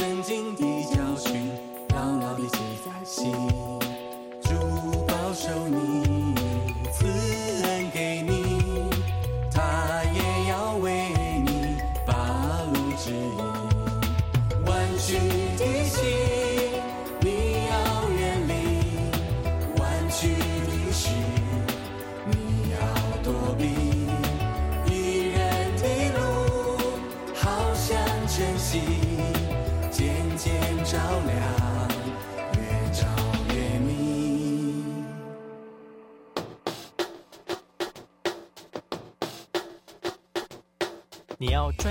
[0.00, 1.52] 曾经的教训，
[1.90, 3.59] 牢牢地记在心。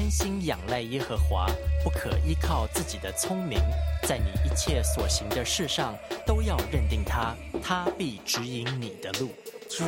[0.09, 1.45] 心仰赖耶和华，
[1.83, 3.59] 不可依靠自己的聪明，
[4.03, 5.95] 在你一切所行的事上
[6.25, 9.29] 都要认定他，他必指引你的路。
[9.69, 9.83] 主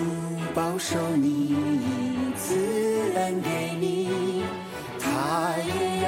[0.53, 1.55] 保守你，
[2.37, 4.43] 赐恩给你，
[4.99, 6.00] 他也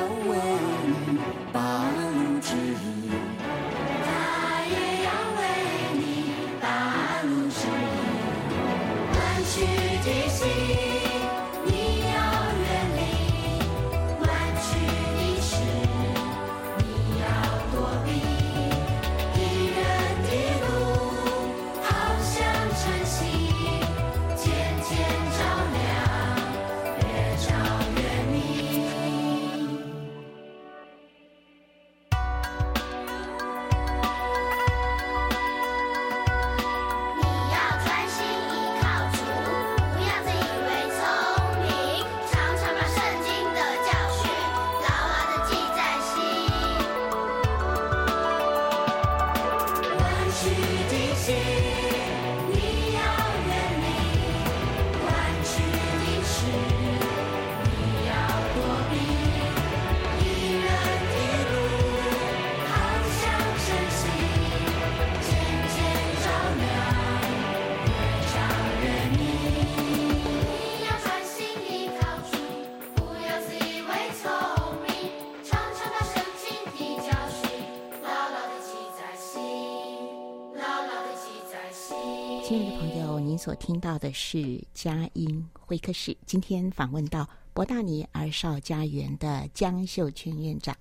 [83.43, 86.15] 所听到的是佳音会客室。
[86.25, 90.73] 今天访问到博大尼儿少家园的江秀娟院长。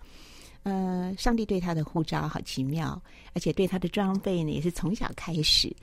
[0.62, 3.02] 呃，上帝对他的呼召好奇妙，
[3.34, 5.74] 而且对他的装备呢，也是从小开始。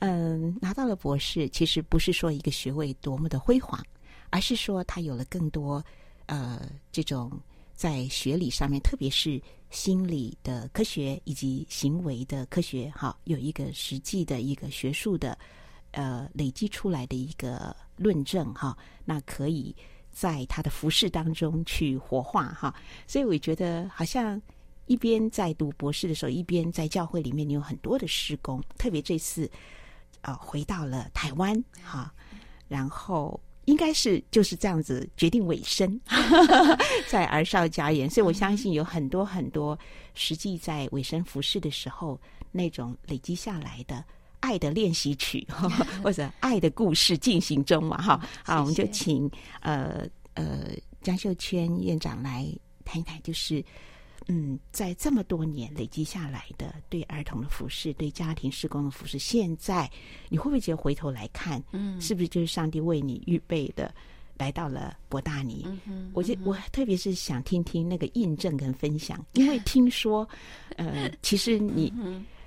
[0.00, 3.82] 嗯、拿到了博士，其实不是说一个学位多么的辉煌，
[4.28, 5.82] 而是说他有了更多
[6.26, 7.32] 呃这种
[7.72, 15.38] 在学理上面，特别是心理的科学以及行为的科学，哈，有一个实际的一个学术的
[15.96, 19.74] 呃累积出来的一个论证，哈，那可以。
[20.16, 22.74] 在他的服饰当中去活化哈，
[23.06, 24.40] 所以我觉得好像
[24.86, 28.58] 一边在读博士的时候，一边在教会里面，你有很多的施工。
[28.78, 29.44] 特别这次
[30.22, 32.10] 啊、呃，回到了台湾哈，
[32.66, 36.00] 然后应该是就是这样子决定尾声
[37.10, 39.78] 在儿少家园，所以我相信有很多很多
[40.14, 42.18] 实际在尾声服饰的时候
[42.52, 44.02] 那种累积下来的。
[44.46, 45.44] 爱的练习曲，
[46.04, 49.28] 或者爱的故事进行中嘛，哈， 好，我们就请
[49.60, 50.68] 呃呃
[51.02, 52.46] 江秀娟院长来
[52.84, 53.64] 谈一谈，就是
[54.28, 59.90] 嗯，在这么多年累积下来的对儿童的服饰，对家庭施工的服饰，现在
[60.28, 63.92] 你会不会觉得回头来看，嗯，是不是就是上帝为你预备的，
[64.38, 65.64] 来到了博大尼？
[65.66, 70.28] 嗯嗯，我就我特别是想听听那个印证跟分享，因为 听说，
[70.76, 71.92] 呃，其实你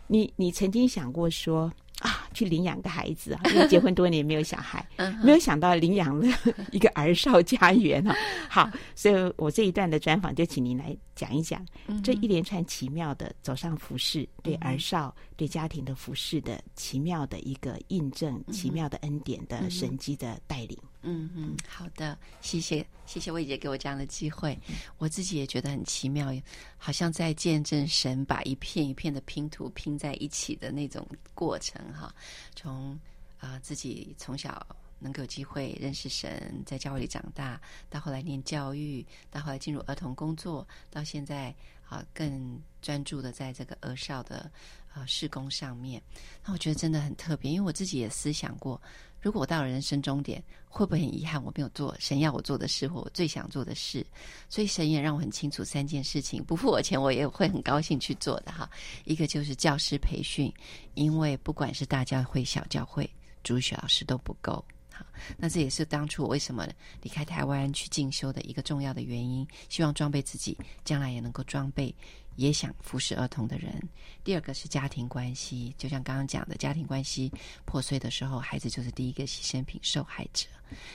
[0.07, 1.69] 你你曾经想过说。
[1.99, 3.41] 啊，去领养个孩子啊！
[3.53, 4.85] 因为结婚多年没有小孩，
[5.23, 6.27] 没有想到领养了
[6.71, 8.15] 一个儿少家园啊。
[8.49, 11.65] 好，所以我这一段的专访就请您来讲一讲
[12.03, 20.77] 这一连串奇妙的走上服饰，对儿少、对家庭的服饰的奇妙的一个印证，奇妙的恩典的神机的带领。
[21.01, 24.57] 嗯嗯，好的，谢谢谢谢魏姐给我这样的机会，
[24.97, 26.29] 我自己也觉得很奇妙，
[26.77, 32.13] 好像在见证神把一片一片的拼图拼在一起的那种过程哈。
[32.53, 32.91] 从
[33.37, 34.65] 啊、呃、自己从小
[34.99, 41.49] 能够有机会认识神，在教会里长大，到后来念教育，到后来进入儿童工作，到现在
[41.87, 44.51] 啊、呃、更专注的在这个儿少的
[44.93, 46.01] 啊事工上面，
[46.45, 48.81] 那我觉得真的很特别，因为我自己也思想过。
[49.21, 54.05] 如果我到了人生终点，会不会很遗憾我没有做神要我做的事或我最想做的事？
[54.49, 58.69] 所以神也让我很清楚三件事情，不付我钱我也会很高兴去做的哈。
[59.05, 60.53] 一个就是教师培训，
[60.93, 63.09] 因为不管是大教会、小教会，
[63.43, 64.63] 主学老师都不够。
[64.93, 65.05] 好，
[65.37, 66.67] 那这也是当初我为什么
[67.01, 71.93] 离开台湾去进修的一个重要的原因，希望装备自己，将来也能够装备。
[72.39, 73.81] 也想服侍儿童的人。
[74.23, 77.31] 第二个是家庭关系，就像刚刚讲的，家庭关系
[77.65, 80.47] 破碎的时候，孩子就是第一个牺牲品、受害者。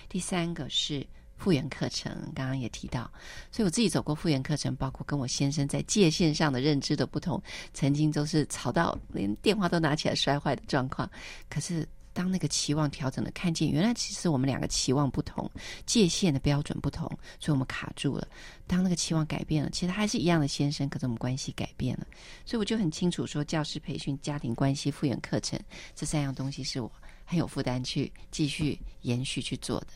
[0.09, 3.11] 第三个是复原课程，刚刚也提到，
[3.52, 11.11] 所以我自己走过复原课程，包括跟我先生在界限上的认知的不同，曾经都是吵到连电话都拿起来摔坏的状况，
[11.48, 11.87] 可是。
[12.14, 15.50] 当那个期望调整了，看见原来其实我们两个期望不同，
[15.85, 17.07] 界限的标准不同，
[17.40, 18.27] 所以我们卡住了。
[18.66, 22.07] 当那个期望改变了，其实还是一样的先生，可是我们关系改变了。
[22.46, 25.59] 所以我就很清楚说，教师培训、家庭关系复原课程
[25.94, 26.90] 这三样东西是我
[27.24, 29.88] 很有负担去继续延续去做的。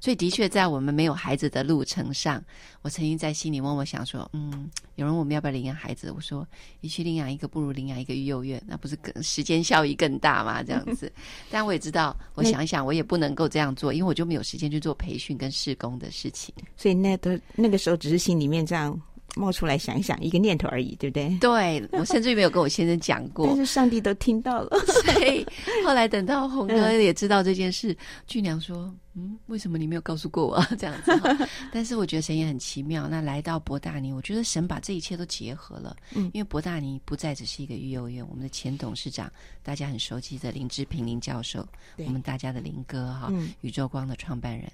[0.00, 2.42] 所以，的确，在我们没有孩子的路程上，
[2.80, 6.46] 我曾经在心里默默想说：“嗯，有人问我们要不要领养孩子？”我说
[6.80, 11.12] ：“与其领养一个，不如领养一个育幼院，那不是更时间效益更大吗？”这样子。
[11.50, 16.54] 但我也知道，我想一想，我也不能够这样做，因为我就没有时间去做培训跟试工的事情。
[16.78, 18.98] 所以，那都那个时候，只是心里面这样。
[19.36, 21.38] 冒出来想一想，一个念头而已，对不对？
[21.40, 24.78] 对，我甚至于没有跟我先生讲过，但是上帝都听到了。
[25.04, 25.46] 所以
[25.84, 31.12] 后来等到红哥也知道这件事，俊良说：“嗯，为什么你没有告诉过我？”这样子。
[31.72, 33.08] 但是我觉得神也很奇妙。
[33.08, 35.96] 那来到博大尼，我觉得神把这一切都结合了。
[36.14, 39.30] 嗯，因为博大尼不再只是一个育幼院，我们的前董事长
[39.62, 41.66] 大家很熟悉的林志平林教授，
[41.98, 44.70] 我们大家的林哥哈，宇宙光的创办人，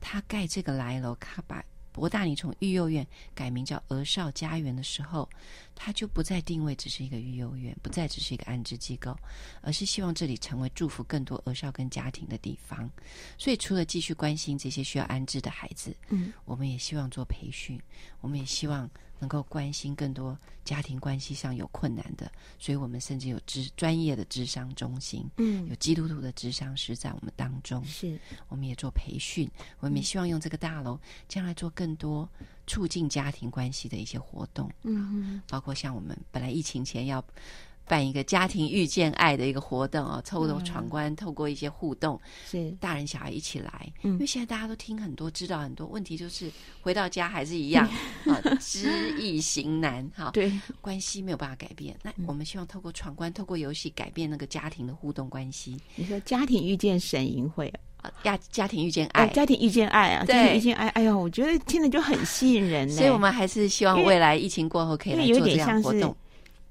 [0.00, 1.62] 他盖这个来楼，他把。
[1.98, 5.28] 伯大你从育幼院改名叫儿少家园的时候，
[5.74, 9.16] 它就不再定位只是一个育幼院，不再只是一个安置机构，
[9.60, 12.90] 而是希望这里成为祝福更多儿少跟家庭的地方。
[13.36, 17.80] 所以，除了继续关心这些需要安置的孩子，嗯，我们也希望做培训，
[18.20, 18.88] 我们也希望。
[19.18, 29.50] 能够关心更多家庭关系上有困难的，所以我们甚至有知专业的智商中心，嗯，有基督徒的智商师在我们当中，是，我们也做培训，
[29.80, 30.98] 我们也希望用这个大楼
[31.28, 32.28] 将来做更多
[32.66, 37.24] 促进家庭关系的一些活动，嗯，包括像我们本来疫情前要。
[37.88, 43.92] 办一个家庭遇见爱的一个活动啊，透过闯关，透过一些互动，是大人小孩一起来。
[44.02, 46.50] 嗯，因为现在大家都听很多，知道很多，问题就是
[46.82, 47.88] 回到家还是一样
[48.26, 50.30] 啊，知易行难哈。
[50.32, 51.96] 对，关系没有办法改变。
[52.02, 55.76] 那我们希望透过闯关，透过游戏改变那个家庭的互动关系。
[55.96, 57.72] 你说家庭遇见神营会。
[58.22, 60.24] 家家庭遇见爱，家庭遇见爱啊！
[60.24, 62.94] 家庭遇见爱，哎呦，我觉得听着就很吸引人呢。
[62.94, 66.16] 所以我们还是希望未来疫情过后可以来做这样活动，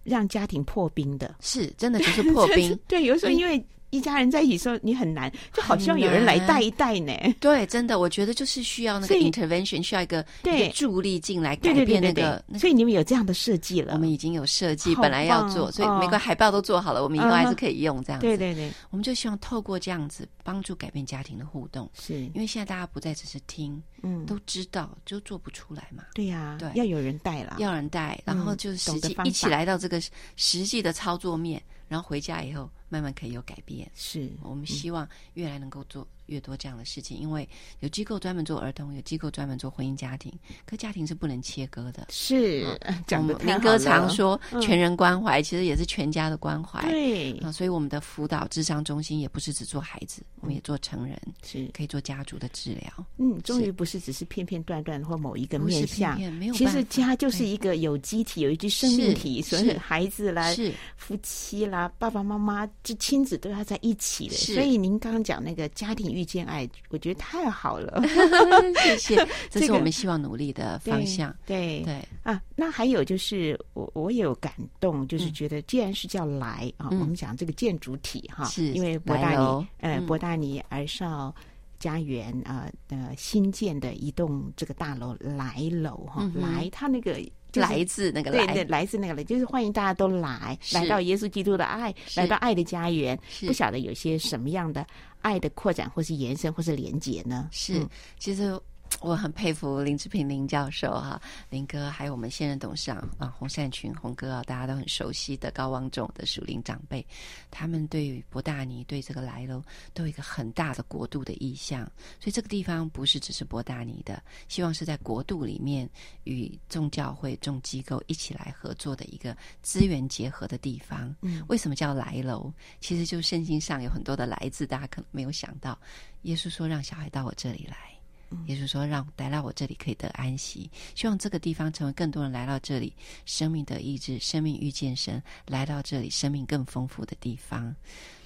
[0.08, 2.78] 让家庭破冰的，是真的就是破冰。
[2.88, 3.64] 对，有时候因为。
[3.90, 7.14] 一家人在一起时候，你很难，就好像有人来带一带呢。
[7.40, 12.44] 对，真的，我觉得就是需要那个 intervention，需要一个一个助力进来改变那个。
[12.60, 13.94] 所以你们有这样的设计了？
[13.94, 18.28] 我们已经有设计，本来要做，所以每个海报都做好了，我们以后还是可以用这样子。
[18.28, 21.90] 对对对，我们就希望透过这样子帮助改变家庭的互动。
[21.98, 26.04] 是因为现在大家不再只是听，嗯，都知道就做不出来嘛。
[26.14, 30.02] 对呀，对，要有人带了，要人带，然后就是实际一起来到这个
[30.36, 32.70] 实际的操作面，然后回家以后。
[32.90, 37.48] 慢慢可以有改变，是我们希望越来能够做越多这样的事情，因为
[37.80, 40.32] 有机构专门做儿童，有机构专门做婚姻家庭，
[40.66, 42.06] 可家庭是不能切割的。
[42.10, 46.82] 是， 讲的林哥常说全人关怀，其实也是全家的关怀。
[46.90, 53.06] 对啊，所以我们的辅导智商中心也不是只做孩子，我们也做成人，是可以做家族的治疗。
[53.18, 56.54] 嗯，终于不是只是片片段段或某一个面向，没有。
[56.54, 60.54] 其实家就是一个有机体，有一具生命体，所以孩子啦、
[60.96, 62.68] 夫妻啦、爸爸妈妈。
[62.84, 68.02] 这亲子都要在一起的，所以您刚刚讲那个家庭遇见爱，我觉得太好了，
[68.84, 71.34] 谢谢， 这是我们希望努力的方向。
[71.46, 72.04] 对对。
[72.24, 81.34] 啊，那还有就是我我也有感动，就是觉得既然是叫来啊，我们讲这个建筑体哈，是因为博大尼呃博大尼儿少
[81.80, 87.22] 家园啊呃新建的一栋这个大楼来楼哈，来他那个。
[87.58, 93.18] 来自那个来，对对，来自那个来，就是欢迎大家都来，来到耶稣基督的爱，来到爱的家园。
[93.42, 94.86] 不晓得有些什么样的
[95.22, 97.50] 爱的扩展，或是延伸，或是连结呢？
[97.52, 97.86] 是，
[98.20, 98.60] 其实。
[99.02, 101.22] 我很佩服林志平林教授哈，
[101.52, 107.06] 林哥，还有我们现任董事长啊洪善群洪哥啊，大家都很熟悉的高望重的属灵长辈，
[107.52, 111.86] 他们对于博大尼对这个来楼都有一个很大的国度的意向，
[112.20, 115.88] 所以这个地方不是只是博大尼的，希望是在国度里面
[116.24, 121.16] 与众教会众机构一起来合作的一个资源结合的地方。
[121.22, 122.52] 嗯，为什么叫来楼？
[122.82, 125.78] 其实就圣经上有很多的来自，大家可能没有想到，
[126.24, 127.97] 耶稣说让小孩到我这里来。
[128.46, 130.70] 也就是说，让来到我这里可以得安息。
[130.96, 132.94] 希望这个地方成为更多人来到这里，
[133.26, 137.74] 生命的意志，生命遇见神，来到这里，生命更丰富的地方。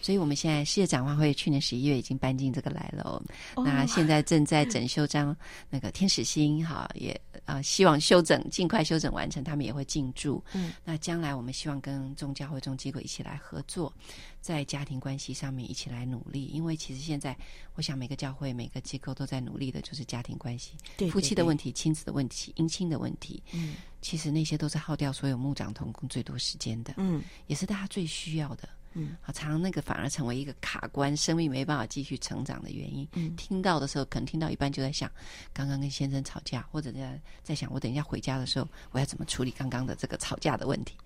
[0.01, 3.21] 所以，我们现在世界展望会去年十一月已经搬进这个来楼，
[3.55, 5.35] 哦、那现在正在整修张
[5.69, 7.11] 那个天使星，哈，也
[7.45, 10.43] 啊、呃、希望修整尽快修整完成，他们也会进驻。
[10.53, 13.93] 嗯，那将来我们希望跟宗教会众机构一起来合作，
[14.41, 17.37] 在家庭关系上面一起来努力，因为其实现在
[17.75, 23.41] 我想每个教会每个机构都在努力的，就是家庭关系，对对对，夫妻的问题、亲子的问题、姻亲的问题。
[23.53, 28.67] 嗯，其实那些都是耗掉所有牧长同工最多时间的，嗯，也是大家最需要的。
[28.93, 33.07] 嗯，好，常常那个反而成为一个卡关，生命没办法继续成长的原因。
[33.13, 35.09] 嗯，听到的时候，可能听到一半就在想，
[35.53, 40.97] 刚刚跟先生吵架，或者在在想，我等一下回家的时候，我要怎么处理刚刚的这个吵架的问题。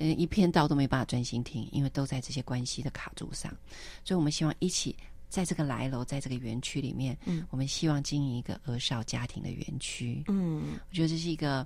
[0.00, 3.50] 嗯，一篇道都没办法专心听，因为都在这些关系的卡住上。
[4.04, 4.96] 所以我们希望一起
[5.28, 10.24] 在这个来楼，在这个园区里面，嗯，我们希望经营一个儿少家庭的园区。
[10.26, 11.64] 嗯，我觉得这是一个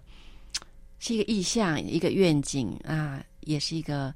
[0.99, 4.15] 是一个意向，一个愿景啊，也是一个。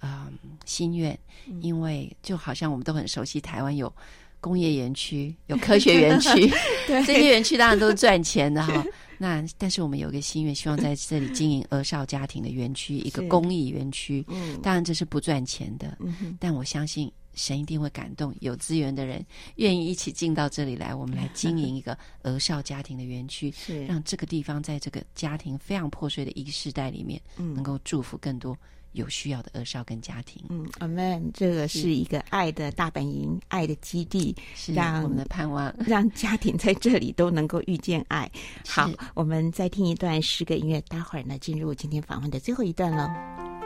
[0.00, 0.32] 嗯，
[0.64, 1.18] 心愿，
[1.60, 3.92] 因为就好像我们都很熟悉台湾有
[4.40, 6.48] 工业园区、有科学 园区，
[6.86, 8.84] 对 这些园区当然都是赚钱的哈。
[9.18, 14.24] 那但是我们有一个心愿，希望在这里经营儿少家庭的园区，一个公益园区。
[14.28, 19.24] 嗯，当然这是不赚钱的，嗯，但我相信神一定会感动，有资源的人
[19.56, 28.56] 愿意一起进到这里来，我们来经营一个儿少家庭的园区，是让这个地方在这个家庭非常破碎的一个世代里面，嗯，能够祝福更多。
[28.98, 31.98] 有需要的儿少跟家庭，嗯，阿们，这个是。
[31.98, 38.30] 一个爱的大本营，爱的基地，是让我们的盼望， 让家庭在这里都能够遇见爱。
[38.66, 43.57] 好，我们再听一段诗歌音乐，待会儿呢，进入今天访问的最后一段了。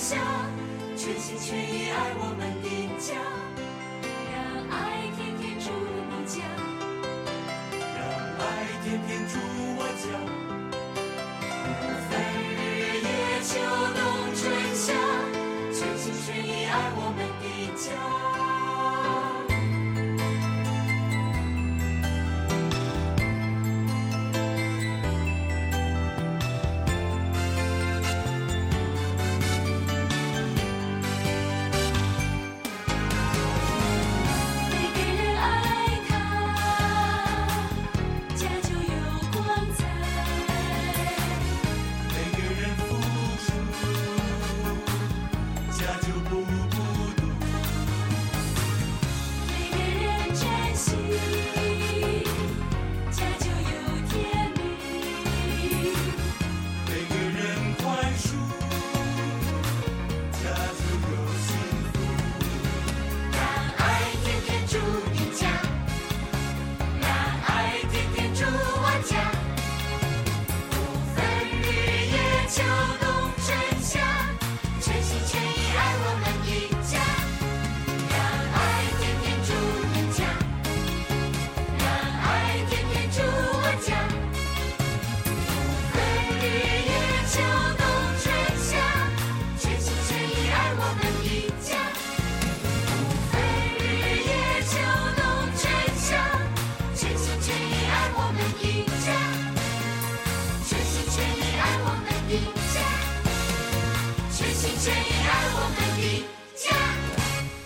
[0.00, 0.16] 下，
[0.96, 3.39] 全心全意爱我们的家。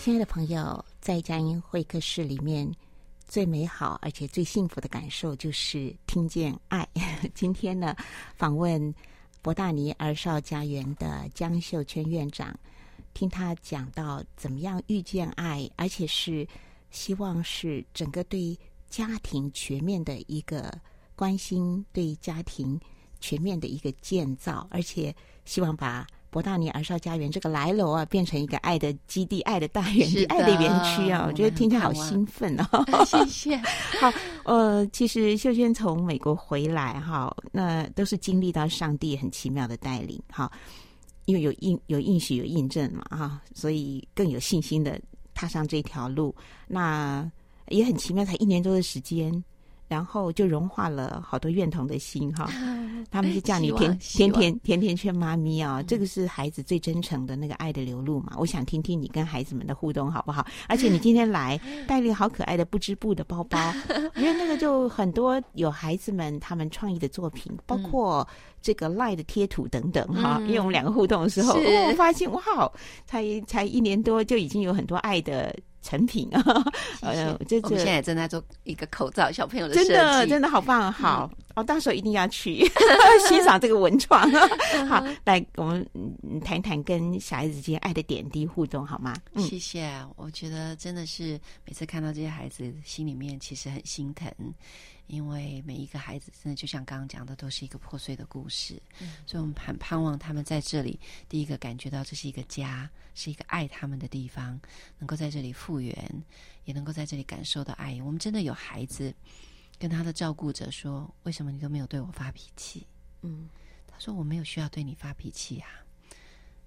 [0.04, 2.70] 亲爱的朋友，在佳音会客室里面，
[3.26, 6.86] 最美好而且最幸福的感受就是听见爱。
[7.32, 7.96] 今天呢，
[8.36, 8.94] 访问
[9.40, 12.54] 博大尼儿少家园的江秀娟院长，
[13.14, 16.46] 听他讲到怎么样遇见爱，而且是
[16.90, 18.58] 希望是整个对
[18.90, 20.70] 家庭全面的一个
[21.16, 22.78] 关心，对家庭
[23.20, 26.06] 全面的一个建造，而且希望把。
[26.34, 31.26] 博大尼儿少家园这个来楼啊，变成一个爱的基地、爱的大园地、爱的园区啊！
[31.28, 32.84] 我觉得听起来好兴奋哦。
[33.06, 33.56] 谢谢。
[34.00, 34.12] 好，
[34.44, 40.50] 呃，其实秀娟从美国回来哈，那都是经历到上帝很奇妙的带领哈，
[41.26, 45.00] 因为有印有应许有印证嘛哈，所以更有信心的
[45.34, 46.34] 踏上这条路。
[46.66, 47.30] 那
[47.68, 49.32] 也很奇妙，才一年多的时间。
[49.86, 52.50] 然后就融化了好多院童的心哈，
[53.10, 58.32] 他们就叫你甜甜甜甜甜圈妈咪啊，这个是孩子最真诚的那个爱的流露嘛。
[58.38, 60.46] 我想听听你跟孩子们的互动好不好？
[60.68, 63.58] 而且你今天来 带了好可爱的不织布的包包，
[64.16, 68.26] 因为那个就很多有孩子们他们创意的作品，包括
[68.62, 70.40] 这个赖的贴图等等哈。
[70.46, 72.42] 因为我们两个互动的时候，我发现哇，
[73.06, 75.54] 才才一年多就已经有很多爱的。
[75.84, 76.42] 成品啊，
[77.02, 82.66] 呃，这们现在正在做一个口罩，小朋友的真的真的好棒，好，嗯、哦，到时候一定要去
[83.28, 84.28] 欣赏这个文创。
[84.88, 85.86] 好，来，我们
[86.42, 89.14] 谈谈跟小孩子之间爱的点滴互动，好吗？
[89.34, 94.32] 嗯、谢谢，我觉得真的是每次看到这些孩子，心里面其实很心疼。
[95.06, 100.98] 因为每一个孩子真的就像刚刚讲的，都是一个破碎的故事，嗯、所以我们很盼望他们在这里，
[101.28, 104.58] 第一个感觉到这是一个家，是一个爱他们的地方，
[104.98, 106.24] 能够在这里复原，
[106.64, 108.00] 也能够在这里感受到爱。
[108.02, 109.14] 我们真的有孩子
[109.78, 112.86] 跟他的照顾者说：“为什么你都没有对我发脾气？”
[113.22, 113.48] 嗯，
[113.86, 115.68] 他说：“我没有需要对你发脾气啊。”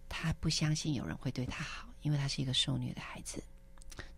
[0.09, 3.43] 他不相信有人会对他好，因为他是一个受虐的孩子，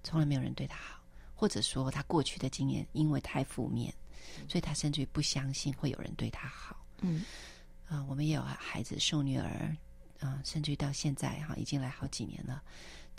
[0.04, 1.02] 从来没有人对他好，
[1.34, 3.94] 或者说他过去的经验因为太负面。
[4.48, 6.76] 所以他甚至于不相信会有人对他好。
[7.02, 7.24] 嗯，
[7.88, 9.76] 啊、呃，我们也有孩子受虐儿，
[10.20, 12.62] 啊、呃，甚至于到现在哈，已经来好几年了。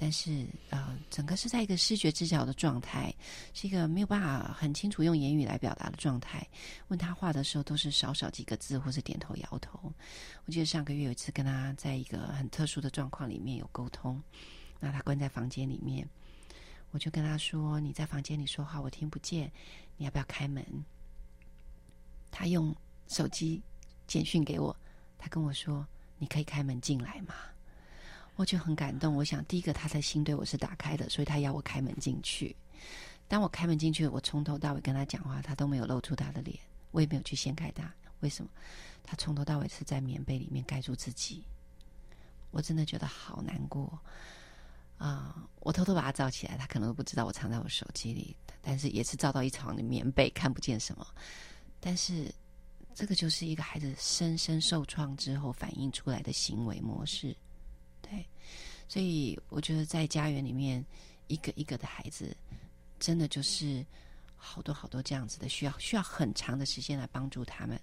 [0.03, 3.15] 但是，呃，整个是在一个视觉知觉的状态，
[3.53, 6.47] 是一个没有办法很清楚用言语来表达的状态。
[6.89, 9.93] 问他话的时候，都是少少几个字，或是点头摇头。
[10.47, 14.23] 我记得上个月有一次跟他在一个很特殊的状况里面有沟通，
[14.79, 16.09] 那他关在房间里面，
[16.93, 19.53] 我就跟他说：“你在房间里说话，我听不见，
[20.01, 20.65] 你要不要开门？”
[22.33, 22.75] 他用
[23.07, 23.61] 手机
[24.07, 24.75] 简讯给我，
[25.19, 25.87] 他跟我说
[26.17, 27.35] ：“你可以开门进来吗？”
[28.37, 29.15] 我就很感动。
[29.15, 32.57] 我想，第一个他的心对我是打开的，所以他要我开门进去。
[33.29, 36.59] 当我开门进去，我从头到尾跟他讲话，他都没有露出他的脸，
[36.93, 37.93] 我也没有去掀开他。
[38.21, 38.51] 为什么？
[39.03, 41.45] 他从头到尾是在棉被里面盖住自己。
[42.51, 44.01] 我真的觉得好难过。
[45.01, 51.07] 啊、我偷偷把它照起来，他可能都不知道我藏在我手机里，但是也是照到一床的棉被，看不见什么。
[51.81, 52.31] 但是
[52.95, 57.35] 这个就是一个孩子深深受创之后反映出来的行为模式，
[58.03, 58.27] 对。
[58.87, 60.85] 所以我觉得在家园里面，
[61.29, 62.37] 一个一个的孩子，
[62.99, 63.83] 真的就是
[64.37, 67.81] 好多好多这样子的，需要需要很长的时间来帮助他们。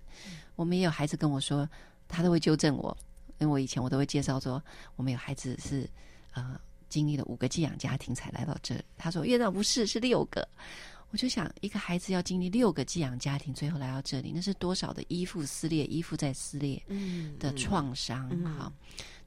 [0.55, 1.67] 我们也有孩子跟我说，
[2.07, 2.95] 他都会纠正我，
[3.39, 4.63] 因为我以前我都会介绍说，
[4.95, 5.89] 我们有孩子是
[6.33, 6.59] 呃
[6.89, 8.83] 经历了五个寄养家庭才来到这里。
[8.97, 10.47] 他说院长不是，是六个。
[11.09, 16.83] 我就想，一个孩子要经历六个寄养家庭，最后来到这里，那是多少的依附撕裂、依附在撕裂
[17.39, 18.27] 的创伤？
[18.29, 18.47] 哈、嗯。
[18.59, 18.73] 嗯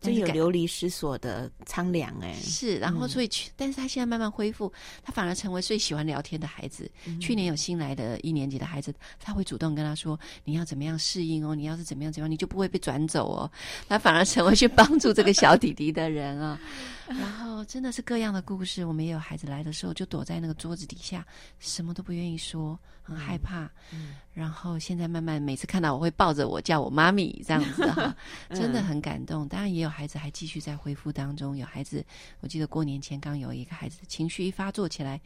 [0.01, 4.73] 真有流离失所的苍凉哎，是，然后所以去，嗯、但是他现在慢慢恢复，
[5.03, 6.91] 他反而成为最喜欢聊天的孩子。
[7.05, 11.55] 嗯、去年有新来的一年级的孩子，他会主动跟他说：“你要怎么样适应哦？
[11.55, 13.51] 你要是怎么样怎么样，你就不会被转走哦。
[13.89, 16.59] ”他反而成为去帮助这个小弟弟的人啊。
[17.07, 21.27] 然后真的是各样的故事，我们也有孩子来的时候就躲在那个桌子底下，
[21.59, 23.69] 什么都不愿意说，很害怕。
[23.93, 28.15] 嗯，然后现在慢慢每次看到我会抱着我叫我妈咪这样子哈，
[28.55, 29.49] 真的很感动。
[29.49, 32.05] 当然也有孩子还继续在恢复当中，有孩子
[32.41, 35.21] 我记得过年前刚有一个孩子情绪一发作起来，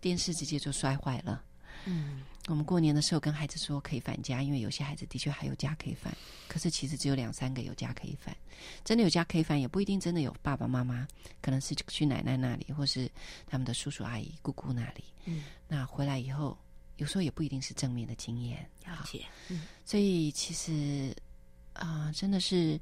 [0.00, 1.42] 电视直接就摔坏了。
[1.86, 2.22] 嗯。
[2.48, 6.12] 我们过年的时候跟孩子说可以返家，因为有些孩子的确还有家可以返，
[6.48, 8.36] 可是其实只有两三个有家可以返。
[8.84, 11.06] 真的有家可以返，也不一定真的有爸爸妈妈，
[11.40, 13.08] 可能是去奶奶那里，或是
[13.46, 15.04] 他们的叔叔阿姨、姑姑那里。
[15.26, 16.58] 嗯，那回来以后，
[16.96, 18.68] 有时候也不一定是正面的经验。
[18.84, 19.24] 了解。
[19.48, 21.14] 嗯，所以其实
[21.74, 22.78] 啊、呃，真的是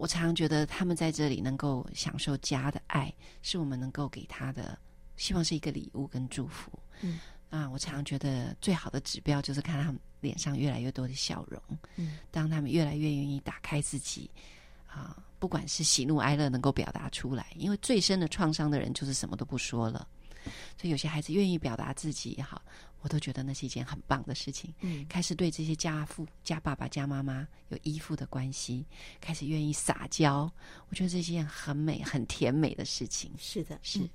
[0.00, 4.78] 我常常觉得他们在这里能够享受家的爱，是我们能够给他的，
[5.18, 6.72] 希望是一个礼物跟祝福。
[7.02, 7.20] 嗯。
[7.50, 11.60] 啊，我常常觉得最好的指标就是看他们脸上越来越多的笑容。
[11.96, 14.30] 嗯，当他们越来越愿意打开自己，
[14.86, 20.08] 啊，不管是喜怒哀乐能够表达出来，因为最深的创伤的人就是什么都不说了。
[20.78, 22.62] 所以有些孩子愿意表达自己也好，
[23.00, 24.72] 我都觉得那是一件很棒的事情。
[24.80, 28.84] 嗯，开始对这些家父、家爸爸、家妈妈有依附的关系，
[29.20, 30.50] 开始愿意撒娇，
[30.88, 33.30] 我觉得这是一件很美、很甜美的事情。
[33.38, 34.00] 是的，是。
[34.00, 34.08] 嗯，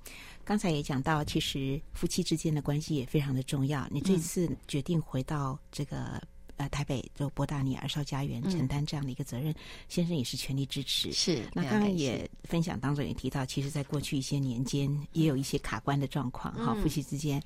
[0.44, 3.88] 刚才也讲到，其实夫妻之间的关系也非常的重要。
[3.90, 6.22] 你这次决定回到这个。
[6.56, 9.56] 呃，台北就博大尼儿少家园承担这样的一个责任，嗯、
[9.88, 11.12] 先生也是全力支持。
[11.12, 17.42] 是，那刚刚也分享当中也提到，其实，在过去一些年间，也有一些卡关的状况哈，嗯、夫妻之间，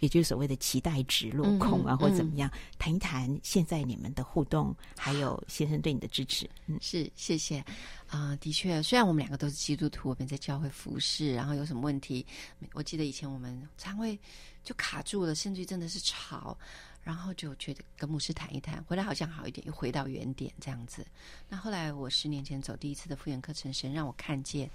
[0.00, 6.48] 也就是所谓的期待值落空啊，嗯、或怎么样，谈、嗯、一谈现在你们的互动，还有先生对你的支持。
[6.66, 7.58] 嗯，是，谢谢。
[8.06, 12.24] 啊、呃，的确，虽然我们两个都是基督徒，我们在教会服侍，然后有什么问题，
[12.72, 14.18] 我记得以前我们常会
[14.62, 16.56] 就卡住了，甚至真的是吵。
[17.04, 21.06] 然后就觉得跟牧师谈一谈，回来好像好一点，又回到原点这样子。
[21.48, 24.68] 那后来我十年前走第一次的复原课程，神让我看见，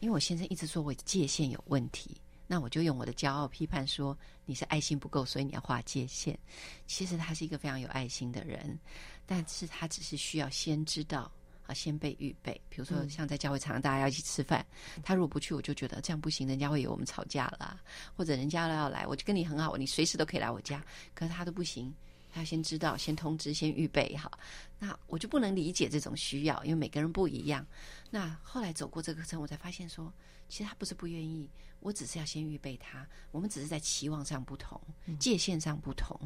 [0.00, 6.38] 因为我先生一直说我界限有问题，那我就用我的骄傲批判说你是爱心不够，所以你要划界限。
[6.86, 8.78] 其实他是一个非常有爱心的人，
[9.24, 11.30] 但是他只是需要先知道。
[11.66, 14.64] 啊，先备预备，比如说像在教会常常大家要一起吃饭，
[14.96, 17.82] 嗯、他如果不去，我就觉得这样不行，人家会以为我们吵架了、啊，
[18.16, 20.84] 或者人家要来，我就跟你很好，你随时都可以来我家，
[21.14, 21.94] 可是他都不行，
[22.32, 24.30] 他要先知道，先通知，先预备好，
[24.78, 27.66] 那我就不能理解这种需要，因为每个人不一样。
[28.10, 30.12] 那后来走过这个课程，我才发现说，
[30.48, 31.48] 其实他不是不愿意。
[31.82, 34.80] 我只是要先预备他，我们只是在期望上不同，
[35.18, 36.18] 界限上不同。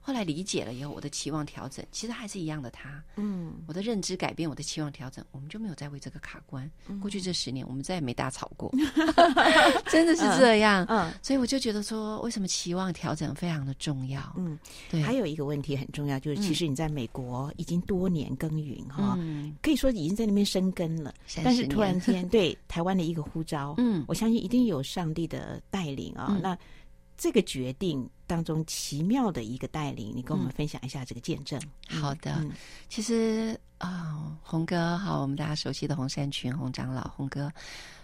[0.00, 3.02] 后来理解了以后，我的期望调整，其实还是一样的他。
[3.16, 6.68] 嗯，我的认知改变，我的期望调整，我们就没有再为这个卡关。
[7.00, 8.70] 过去这十年，我们再也没大吵过，
[9.88, 10.84] 真的是这样。
[10.88, 14.20] 嗯，所以我就觉得说，为什么期望调整非常的重要？
[14.36, 14.58] 嗯，
[14.90, 15.00] 对。
[15.00, 19.16] 还有一个问题很重要，就是其实你在美国已经多年耕耘哈，
[19.62, 21.14] 可以说已经在那边生根了。
[21.44, 25.03] 但是突然间对台湾的一个呼召，嗯，我相信一定有上。
[25.04, 26.58] 上帝的带领啊，嗯、那
[27.14, 31.60] 这个决定当中奇妙的一个带领，你跟我们分享一下这个见证。
[31.90, 32.50] 嗯、好的，嗯、
[32.88, 37.44] 其实啊、哦，洪哥好，我们大家熟悉的洪山群洪长老，洪哥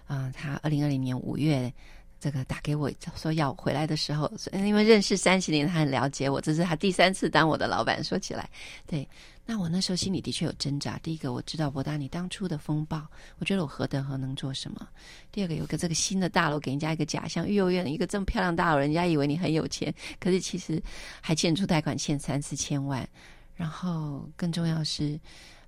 [0.07, 1.73] 啊、呃，他二零二零年五月。
[2.21, 6.39] 这个打给我说要回来的时候，因为认识三十年，他很了解我。
[6.39, 8.05] 这是他第三次当我的老板。
[8.05, 8.49] 说起来，
[8.87, 9.09] 对，
[9.47, 10.99] 那我那时候心里的确有挣扎。
[10.99, 13.03] 第一个，我知道博大你当初的风暴，
[13.39, 14.87] 我觉得我何德何能做什么？
[15.33, 20.83] 第二个，有个这个新的大楼给人家一个假象，育幼院一个这么漂亮大楼，人家以为你很有钱，可是其实
[21.23, 23.09] 还欠出贷款欠三四千万。
[23.55, 25.19] 然后更重要是，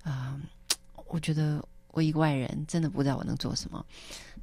[0.03, 0.39] 啊、
[1.07, 3.85] 我觉得我一个外人真的不知道我能做什么。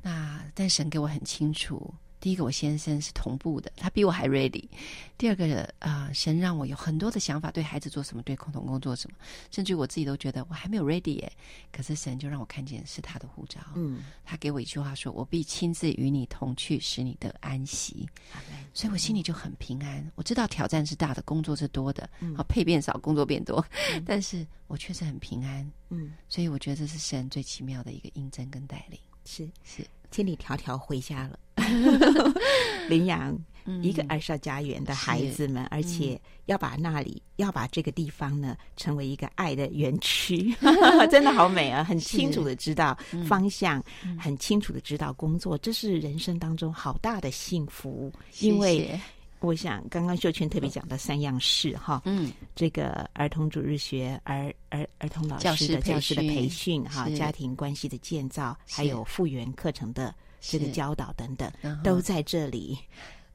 [0.03, 4.69] 那但神给我很清楚第一个，我先生是同步的，他比我还 ready。
[5.17, 9.17] 第二个，啊、呃，神让我有很多的想法，对孩子做什么，对共同工作什么，
[9.51, 11.33] 甚至我自己都觉得我还没有 ready 耶。
[11.73, 13.59] 可是神就让我看见是他的护照。
[13.75, 18.07] 嗯，他给我一句话说：“我必亲自与你同去，使你得安息。
[18.35, 20.07] 嗯”所以我心里就很平安。
[20.15, 22.03] 我知道挑战是大的，工作是多的，
[22.37, 25.71] 好、嗯、配变少，工作变多，嗯、但是我确实很平安。
[25.89, 29.01] 嗯，所以我觉得这是神最奇妙的一个印证跟带领。
[29.25, 29.85] 是是。
[30.11, 31.39] 千里迢迢回家了，
[32.89, 33.33] 领养
[33.81, 40.53] 一个爱少家园的孩子们，嗯、而且要把那里、嗯、要把这个地方呢，成为一个爱的园区，
[41.13, 41.85] 真的好美啊！
[41.87, 48.49] 很清楚的知道方向，嗯、很清楚的知道工作，这是人生当中好大的幸福，谢谢。
[48.49, 49.01] 因为。
[49.41, 61.51] 我想，刚刚秀圈特别讲的三样事哈，嗯，这个儿童主日学、儿儿儿童老师的教师的培训哈，家庭关系的建造，还有复原课程的这个教导等等，
[61.83, 62.79] 都在这里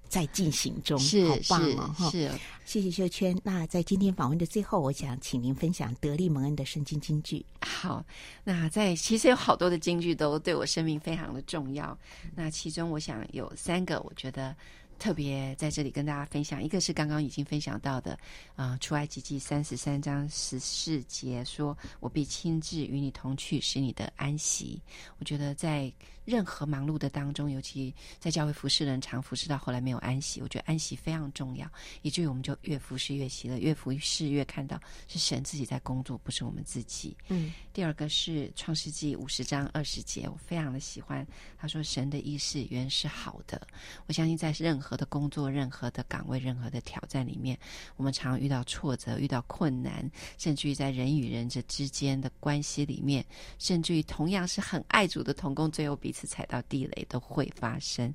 [0.07, 2.09] 在进行中，是好棒哦！
[2.11, 2.29] 是，
[2.65, 3.35] 谢谢秀圈。
[3.43, 7.43] 那在今天访问的最后，我想请您分享德利蒙恩的圣经金句。
[7.61, 8.05] 好，
[8.43, 11.97] 那在其实有好多的金句都对我生命非常的重要。
[12.35, 14.55] 那其中我想有三个，我觉得。
[14.97, 18.17] 特别在这里跟大家分享，一个是刚刚已经分享到的，
[18.55, 24.81] 啊、出埃及记三十三章十四节说：“我必亲自与你同去，使你的安息。”
[25.19, 25.91] 我觉得在
[26.26, 31.69] 任何忙碌的当中，尤其在教会服侍人常服侍到后来没有安息，我觉得安息非常重要，
[32.01, 37.15] 以至于我们就越服侍越喜乐，越服侍越看到是神自己在工作，不是我们自己。
[37.30, 37.53] 嗯。
[37.71, 41.28] 第二个是创世纪五十章二十节，我非常的喜欢。
[41.57, 43.61] 他说：“神的意识原是好的。”
[44.07, 47.59] 我相信在任何的工作、任何的岗位、任何的挑战里面，
[47.97, 53.26] 我们常遇到挫折、遇到困难，甚至于在人与人这之间的关系里面，
[53.59, 58.13] 甚至于同样是很爱主的同工，最后彼此踩到地雷都会发生。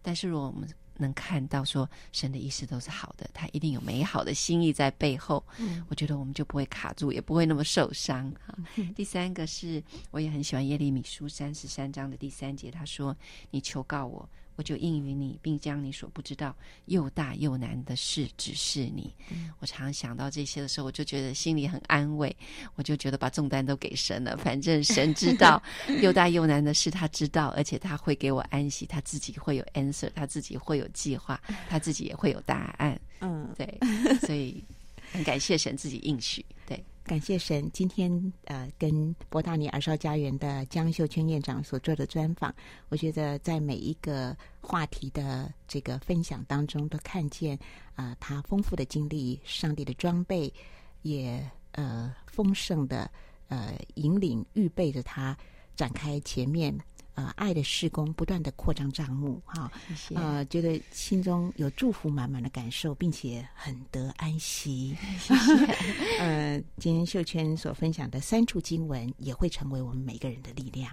[0.00, 5.44] 但是如果我们能看到说神的意思都是好的，他一定有美好的心意在背后。
[5.58, 8.30] 嗯，我觉得我们就不会卡住，也不会那么受伤。
[8.46, 8.56] 哈，
[8.94, 13.16] 第三个是，我也很喜欢耶利米书三十三章的第三节，他说
[13.50, 16.54] ：“你求告我。”我就应允你，并将你所不知道
[16.86, 19.14] 又大又难的事指示你。
[19.30, 22.34] 嗯、我常想到这些的时候，我就觉得心里很安慰。
[22.74, 25.62] 我就觉得把重担都给神了，反正神知道
[26.02, 33.00] 又大又难的事，他知道，而且他会给我安息，他自己会有 answer，他自己会有计划， 他自己也会有答案。
[33.20, 33.78] 嗯，对，
[34.20, 34.62] 所以
[35.12, 36.44] 很感谢神自己应许。
[37.04, 42.54] 感谢神，今天呃，跟博大尼尔少家园的江秀娟院长所做的专访，
[42.90, 47.58] 我觉得在每一个话题的这个分享当中，都看见
[47.96, 50.52] 啊、他丰富的经历，上帝的装备，
[51.02, 53.10] 也呃丰盛的
[53.48, 55.36] 呃引领，预备着他
[55.74, 56.72] 展开前面。
[57.14, 64.96] 呃，爱的事工不断的扩张账目，哈，谢谢呃，觉得心中有祝福满满的感受，并且很得安息。
[65.20, 65.52] 谢谢。
[66.18, 70.90] 呃，今天秀娟所分享的三处经文，也会成为我们每个人的力量。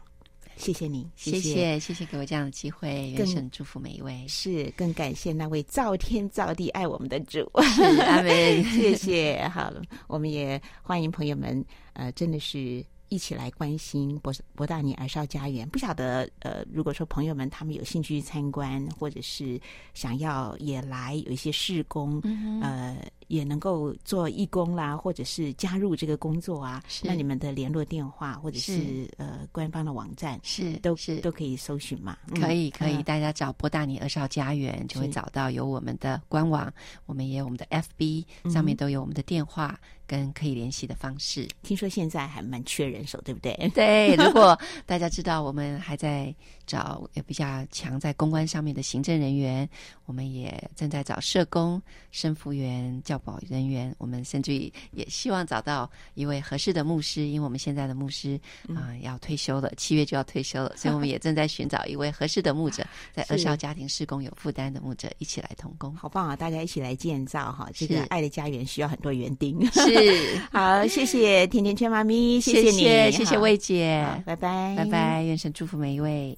[0.57, 4.27] 谢谢你，谢谢，谢谢，给我这样的机会，愿神祝福每一位。
[4.27, 7.49] 是，更感谢那位造天造地爱我们的主。
[7.53, 8.61] 阿门。
[8.75, 9.47] 谢谢。
[9.53, 11.63] 好了，我们也欢迎朋友们，
[11.93, 12.85] 呃，真的是。
[13.09, 19.59] 一起来关心博博大尼儿少家园，不晓得呃，如果说朋友们他们有兴趣参观，或者是
[19.93, 32.17] 想要也来有一些试工，嗯、呃，也能够做义工啦，或者是加入这个工作啊，是那你们的联络电话或者是，是呃官方的网站是都是都可以搜寻嘛？
[32.41, 36.69] 可以可以，嗯、大家找波大尼儿少家园就会找到有我们的官网，
[37.05, 39.79] 我们也有我们的 FB 上面都有我们的电话。
[39.83, 43.53] 嗯跟可以联系的方式，听说现在还蛮缺人手，对不对？
[43.75, 46.33] 对，如果大家知道我们还在
[46.69, 49.67] 找也比较强在公关上面的行政人员，
[50.05, 58.39] 我们也正在找社工、生辅员、教保人员，我们甚至于也希望找到一位合适的牧师，因为我们现在的牧师
[58.75, 65.95] 啊、呃、要退休了，七月就要退休了，所以我们 也正在寻找一位合适的牧者，在 儿少家庭施工有负担的牧者一起来同工。
[65.95, 66.35] 好棒啊！
[66.35, 69.59] 大家一起来建造哈，这个爱的家园需要很多园丁。
[69.71, 70.39] 是。
[70.53, 76.37] 好，谢谢甜甜圈妈咪，谢谢你，谢谢魏姐，拜拜，拜拜，愿神祝福每一位。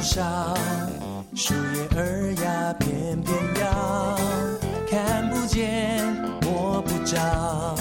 [0.00, 0.56] 树上，
[1.34, 4.16] 树叶儿呀翩翩摇。
[4.90, 6.02] 看不见，
[6.40, 7.76] 摸不着，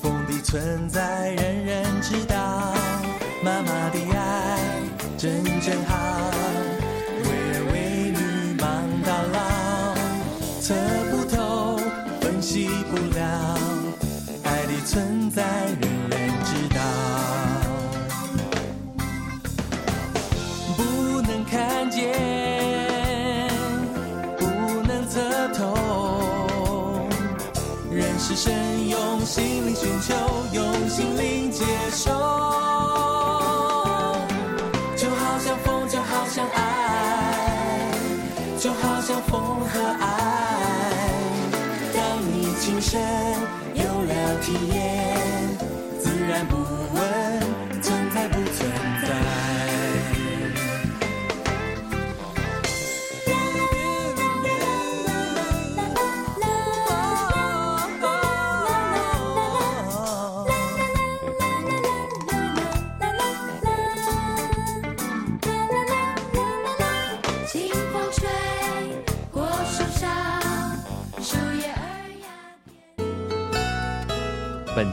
[0.00, 2.55] 风的存在人人知道。
[29.86, 30.14] 寻求，
[30.52, 32.10] 用心灵接受，
[34.96, 37.92] 就好像风，就好像爱，
[38.58, 40.06] 就好像风和爱。
[41.94, 43.00] 当你亲身
[43.74, 44.95] 有了体验，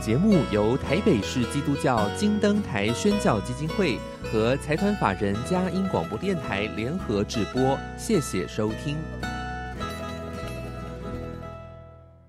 [0.03, 3.97] 节目由台北市基督教金灯台宣教基金会
[4.29, 8.97] 和财团法人嘉音广播电台联合直播，谢谢收听。